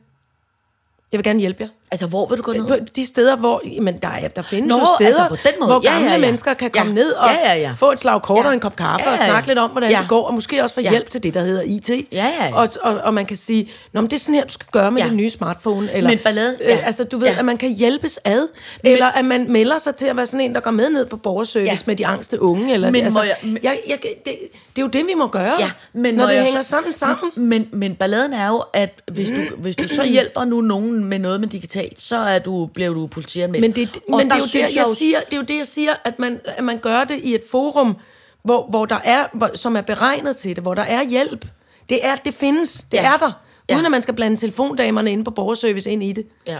[1.11, 1.69] Jeg vil gerne hjælpe jer.
[1.91, 2.67] Altså, hvor vil du gå ned?
[2.67, 5.51] På de steder, hvor jamen, der, er, der findes Nå, jo steder, altså på den
[5.59, 5.71] måde.
[5.71, 6.19] hvor Ja, gamle ja, ja.
[6.21, 7.03] mennesker kan komme Ja.
[7.03, 7.71] ned og Ja, ja, ja.
[7.77, 8.47] få et slag kort Ja.
[8.47, 9.29] og en kop kaffe Ja, og ja, ja.
[9.29, 9.97] snakke lidt om, hvordan Ja.
[9.99, 10.89] det går, og måske også få Ja.
[10.89, 11.89] hjælp til det, der hedder IT.
[11.89, 12.05] ja,
[12.41, 12.55] ja.
[12.55, 14.91] Og, og, og man kan sige, Nå, men det er sådan her, du skal gøre
[14.91, 15.07] med Ja.
[15.07, 15.89] den nye smartphone.
[15.93, 16.77] Eller, Men balladen- øh, ja.
[16.85, 17.39] altså, du ved, Ja.
[17.39, 18.47] at man kan hjælpes ad,
[18.83, 21.17] eller at man melder sig til at være sådan en, der går med ned på
[21.17, 21.77] borgerservice Ja.
[21.85, 22.73] med de angste unge.
[22.73, 24.33] Eller, Men altså, jeg- men- jeg, jeg, det, det
[24.77, 27.31] er jo det, vi må gøre, Ja, men når det jeg hænger så- sådan sammen.
[27.35, 31.19] Men, men balladen er jo, at hvis du, hvis du så hjælper nu nogen med
[31.19, 31.47] noget med
[31.81, 33.61] digitalt, så er du, bliver du politianmeldt.
[33.61, 35.57] Men, det, Og men det, er jo det, jeg jo- siger, det er jo det,
[35.57, 37.97] jeg siger, at man, at man gør det i et forum,
[38.43, 41.45] hvor, hvor der er, hvor, som er beregnet til det, hvor der er hjælp.
[41.89, 43.13] Det, er, det findes, det Ja.
[43.13, 43.31] er der.
[43.69, 43.75] Ja.
[43.75, 46.27] Uden at man skal blande telefondamerne inde på borgerservice ind i det.
[46.47, 46.59] Ja.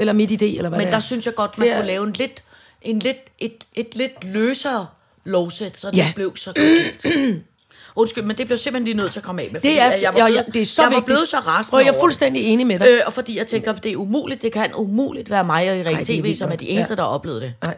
[0.00, 1.00] Eller midt idé, eller hvad Men der er.
[1.00, 2.44] synes jeg godt, man er- kunne lave en lidt,
[2.82, 4.86] en lidt, et, et lidt løsere
[5.24, 6.12] lovsæt, så det Ja.
[6.14, 7.06] blev så galt.
[7.98, 9.60] Undskyld, men det blev simpelthen lige nødt til at komme af med.
[9.60, 11.00] Det er, jeg var blevet, ja, det er så jeg vigtigt.
[11.00, 12.88] var blevet så rasende Og jeg er fuldstændig enig med dig.
[12.88, 15.96] Øh, og fordi jeg tænker, det er umuligt, det kan umuligt være mig og Erik
[16.00, 16.96] er TV, som er de eneste, Ja.
[16.96, 17.54] der har oplevet det.
[17.62, 17.76] Nej,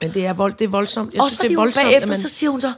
[0.00, 1.14] men det er, vold, det er voldsomt.
[1.14, 2.16] Jeg Også synes, det er voldsomt, bagefter, man...
[2.16, 2.72] så siger hun så,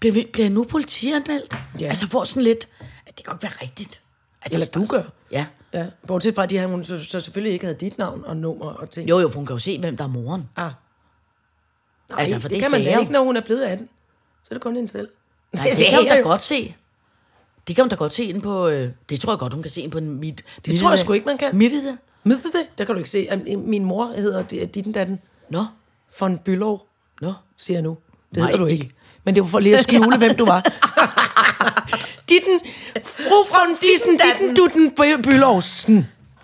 [0.00, 1.56] bliver, vi, bliver jeg nu politianmeldt?
[1.80, 1.86] Ja.
[1.86, 2.68] Altså, hvor sådan lidt,
[3.06, 4.00] at det kan godt være rigtigt.
[4.42, 5.02] Altså, Eller du gør.
[5.32, 5.46] Ja.
[5.74, 8.36] Ja, bortset fra, at de her, hun så, så selvfølgelig ikke havde dit navn og
[8.36, 9.08] nummer og ting.
[9.08, 10.48] Jo, jo, for hun kan jo se, hvem der er moren.
[10.56, 10.70] Ah.
[12.08, 13.88] Nej, Altså, for det, det kan man jeg ikke, når hun er blevet 18.
[14.42, 15.08] Så er det kun hende selv.
[15.54, 16.74] Nej, det kan hun da godt se.
[17.68, 18.68] Det kan hun da godt se inde på...
[18.68, 20.44] Øh, det tror jeg godt, hun kan se inde på en mit...
[20.66, 21.56] Det tror jeg sgu ikke, man kan.
[21.56, 21.98] Mit det?
[22.24, 23.26] Med det, der kan du ikke se.
[23.30, 25.64] at Min mor hedder Ditten Datten Nå,
[26.20, 26.86] von Bylov,
[27.20, 27.32] nå.
[27.56, 27.96] siger jeg nu.
[28.30, 28.46] Det Nej.
[28.46, 28.90] hedder du ikke.
[29.24, 30.62] Men det var for lige at skjule, hvem du var.
[32.28, 32.60] Ditten,
[33.04, 35.96] fru von Dissen, Ditten, Dutten, By- Bylovsten.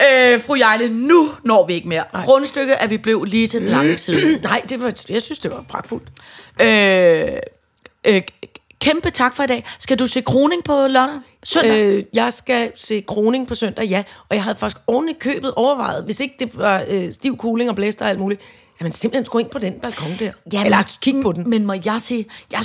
[0.02, 2.04] Øh, fru Jejle, nu når vi ikke mere.
[2.14, 4.38] Rundstykke er vi blev lige til den lange side.
[4.42, 6.08] Nej, det var, jeg synes, det var pragtfuldt.
[6.60, 7.28] øh,
[8.04, 8.22] øh,
[8.80, 9.64] kæmpe tak for i dag.
[9.78, 11.20] Skal du se kroning på lørdag?
[11.44, 11.82] Søndag?
[11.84, 14.02] Øh, jeg skal se Kroning på søndag, ja.
[14.28, 17.70] Og jeg havde faktisk oven i købet overvejet, hvis ikke det var øh, stiv cooling
[17.70, 18.40] og blæster og alt muligt,
[18.78, 20.32] at man simpelthen skulle ind på den balkon der.
[20.52, 21.50] Jamen, Eller kigge på den.
[21.50, 22.62] Men må jeg sige, jeg,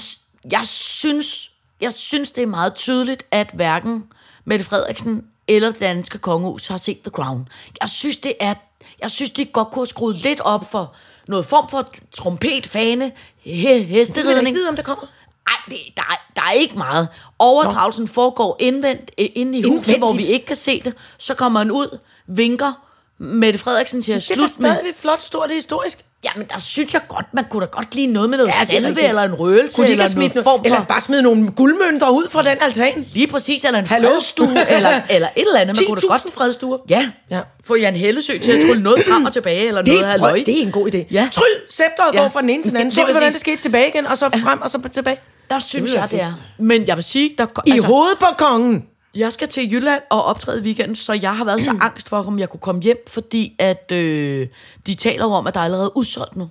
[0.52, 1.52] jeg, synes,
[1.82, 4.04] jeg synes, det er meget tydeligt, at hverken
[4.46, 7.48] Mette Frederiksen eller det danske kongehus har set The Crown.
[7.82, 8.54] Jeg synes, det er,
[9.02, 10.96] jeg synes, de godt kunne have skruet lidt op for
[11.28, 14.48] noget form for trompet, fane, he, Det vil jeg hesteridning.
[14.48, 15.06] ikke vide, om det kommer.
[15.48, 17.08] Ej, det, der, er- der er ikke meget.
[17.40, 19.98] Overdragelsen foregår indvendt, øh, inde i huset, Indvendigt?
[19.98, 20.94] hvor vi ikke kan se det.
[21.18, 22.82] Så kommer han ud, vinker.
[23.20, 24.50] Mette Frederiksen siger Det er slut med...
[24.50, 26.06] stadigvæk flot, stort og historisk.
[26.24, 28.66] Ja, men der synes jeg godt, man kunne da godt lide noget med noget Ja,
[28.66, 30.66] salve, eller en røgelse, Kunne de ikke eller noget noget, form for...
[30.66, 33.06] eller bare smide nogle guldmønter ud fra den altan?
[33.14, 34.08] Lige præcis, eller en Hallo?
[34.08, 35.78] fredstue, eller, eller et eller andet.
[35.80, 36.34] Man kunne da 10.000 godt...
[36.34, 36.78] fredstuer.
[36.90, 37.36] Ja, Ja.
[37.36, 37.42] ja.
[37.66, 40.44] få Jan Hellesø til at trylle noget frem og tilbage, eller Det, noget halløj.
[40.46, 40.98] det er en god idé.
[41.12, 41.30] Ja.
[41.32, 42.22] Tryl, scepteret Ja.
[42.22, 42.96] går fra den ene til den anden.
[42.96, 45.18] Vi, hvordan det skete tilbage igen, og så frem, og så tilbage.
[45.50, 46.34] Der synes ville jeg, det er.
[46.58, 48.88] Men jeg vil sige, der, I altså, hovedet på kongen.
[49.16, 52.24] Jeg skal til Jylland og optræde i weekenden, så jeg har været så angst for,
[52.24, 54.48] om jeg kunne komme hjem, fordi at øh,
[54.88, 56.50] de taler om, at der er allerede udsolgt nu.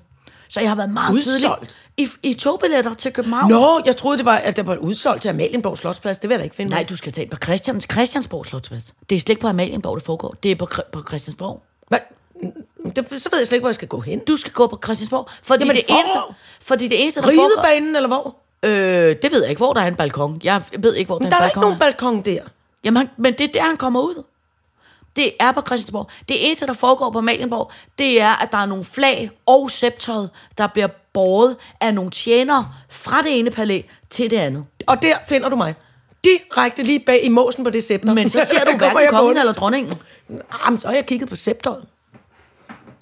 [0.49, 1.39] Så jeg har været meget Udsolgt?
[1.39, 1.51] tidlig
[1.97, 3.51] i, i togbilletter til København.
[3.51, 6.19] Nå, jeg troede, det var, at det var udsolgt til Amalienborg Slotsplads.
[6.19, 6.71] Det vil jeg da ikke finde.
[6.71, 8.95] Nej, du skal tage på Christians, Christiansborg Slotsplads.
[9.11, 10.35] Det er slet ikke på Amalienborg, det foregår.
[10.43, 11.63] Det er på, på Christiansborg.
[11.89, 11.99] Hvad?
[12.97, 14.19] Det, så ved jeg slet ikke, hvor jeg skal gå hen.
[14.19, 16.19] Du skal gå på Christiansborg, fordi, Jamen, det, eneste,
[16.61, 17.67] fordi det eneste, der foregår...
[17.67, 18.37] Ridebanen, eller hvor?
[18.65, 20.41] Øh, det ved jeg ikke, hvor der er en balkon.
[20.45, 21.63] Jeg ved ikke, hvor der Men er der en er da ikke balkon.
[21.63, 22.41] nogen balkon der.
[22.85, 24.23] Jamen, han- men det er der, han kommer ud.
[25.17, 26.09] Det er på Christiansborg.
[26.29, 30.31] Det eneste, der foregår på Malienborg, det er, at der er nogle flag og sceptøjet,
[30.59, 34.65] der bliver båret af nogle tjenere fra det ene palæ til det andet.
[34.87, 35.75] Og der finder du mig.
[36.25, 38.15] Direkte lige bag i måsen på det scepter.
[38.15, 39.95] Men så ser du hverken kongen eller dronningen.
[40.67, 41.85] Jamen, så har jeg kigget på scepteret.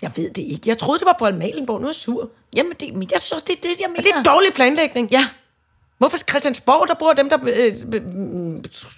[0.02, 0.60] Jeg ved det ikke.
[0.66, 1.80] Jeg troede, det var på Amalienborg.
[1.80, 2.28] Nu er jeg sur.
[2.56, 3.98] Jamen, det, men jeg synes, det er det, jeg mener.
[3.98, 5.10] Er det er dårlig planlægning?
[5.10, 5.26] Ja.
[6.02, 8.00] Hvorfor Christiansborg, der bor dem, der øh, øh,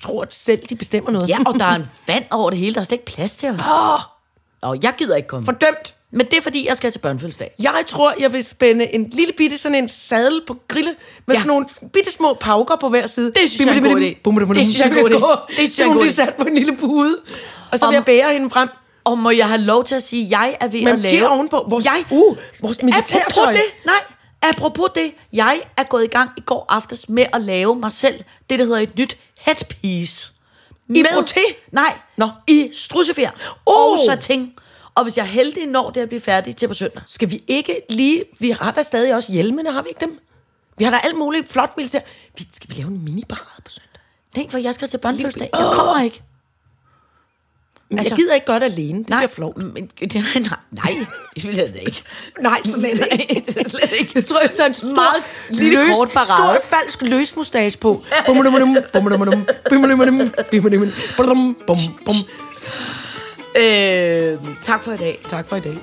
[0.03, 1.29] tror at selv, de bestemmer noget?
[1.29, 2.75] Ja, og der er en vand over det hele.
[2.75, 3.55] Der er slet ikke plads til os.
[3.59, 3.99] Åh,
[4.63, 5.45] Nå, jeg gider ikke komme.
[5.45, 5.95] fordømt.
[6.11, 7.55] Men det er, fordi jeg skal til børnefødselsdag.
[7.59, 10.95] Jeg tror, jeg vil spænde en lille bitte sådan en sadel på grille
[11.27, 11.41] med Ja.
[11.41, 13.33] sådan nogle bitte små pauker på hver side.
[13.33, 14.55] Det synes jeg er en god idé.
[14.55, 15.47] Det synes jeg er en god idé.
[15.49, 16.09] Det synes jeg er en god idé.
[16.09, 17.17] sat på en lille pude.
[17.73, 18.69] Og så vil jeg bære hende frem.
[19.05, 21.17] Og må jeg have lov til at sige, at jeg er ved Men at lave...
[21.17, 21.67] til ovenpå.
[21.71, 23.53] Vores- jeg, uh, vores militærtøj.
[23.53, 23.95] Det, nej,
[24.49, 28.25] apropos det, jeg er gået i gang i går aftes med at lave mig selv
[28.51, 30.33] det, der hedder et nyt headpiece.
[30.89, 31.55] I frotté?
[31.73, 32.29] Nej, Nå.
[32.49, 33.31] i strussefjer
[33.67, 33.93] Oh.
[33.93, 34.53] og satin.
[34.95, 37.03] Og hvis jeg er heldig, når det at blive færdig til på søndag.
[37.07, 38.25] Skal vi ikke lige...
[38.41, 40.19] Vi har da stadig også hjelmene, har vi ikke dem?
[40.79, 42.01] Vi har da alt muligt flot militær.
[42.39, 44.01] Vi, skal vi lave en mini-parade på søndag?
[44.35, 45.51] Tænk, for jeg skal til børnefødselsdag.
[45.53, 46.23] Jeg kommer ikke.
[47.99, 48.99] Altså, Altså- jeg gider ikke godt alene.
[48.99, 49.57] Det Nej, bliver flot.
[49.57, 50.97] Men, nej, nej, nej,
[51.35, 52.03] det vil jeg da ikke.
[52.41, 52.85] Nej, slet
[53.29, 53.43] ikke.
[53.47, 54.13] Det er slet ikke.
[54.15, 56.61] Jeg tror, jeg tager en stor, Meget lille kort parade.
[56.61, 58.05] stor falsk løsmustache på.
[58.27, 61.77] Bummelummelum, bummelummelum, bummelummelum, bummelummelum, bum, bum,
[62.07, 62.15] bum.
[63.57, 65.25] Øh, tak for i dag.
[65.31, 65.79] Tak for i dag.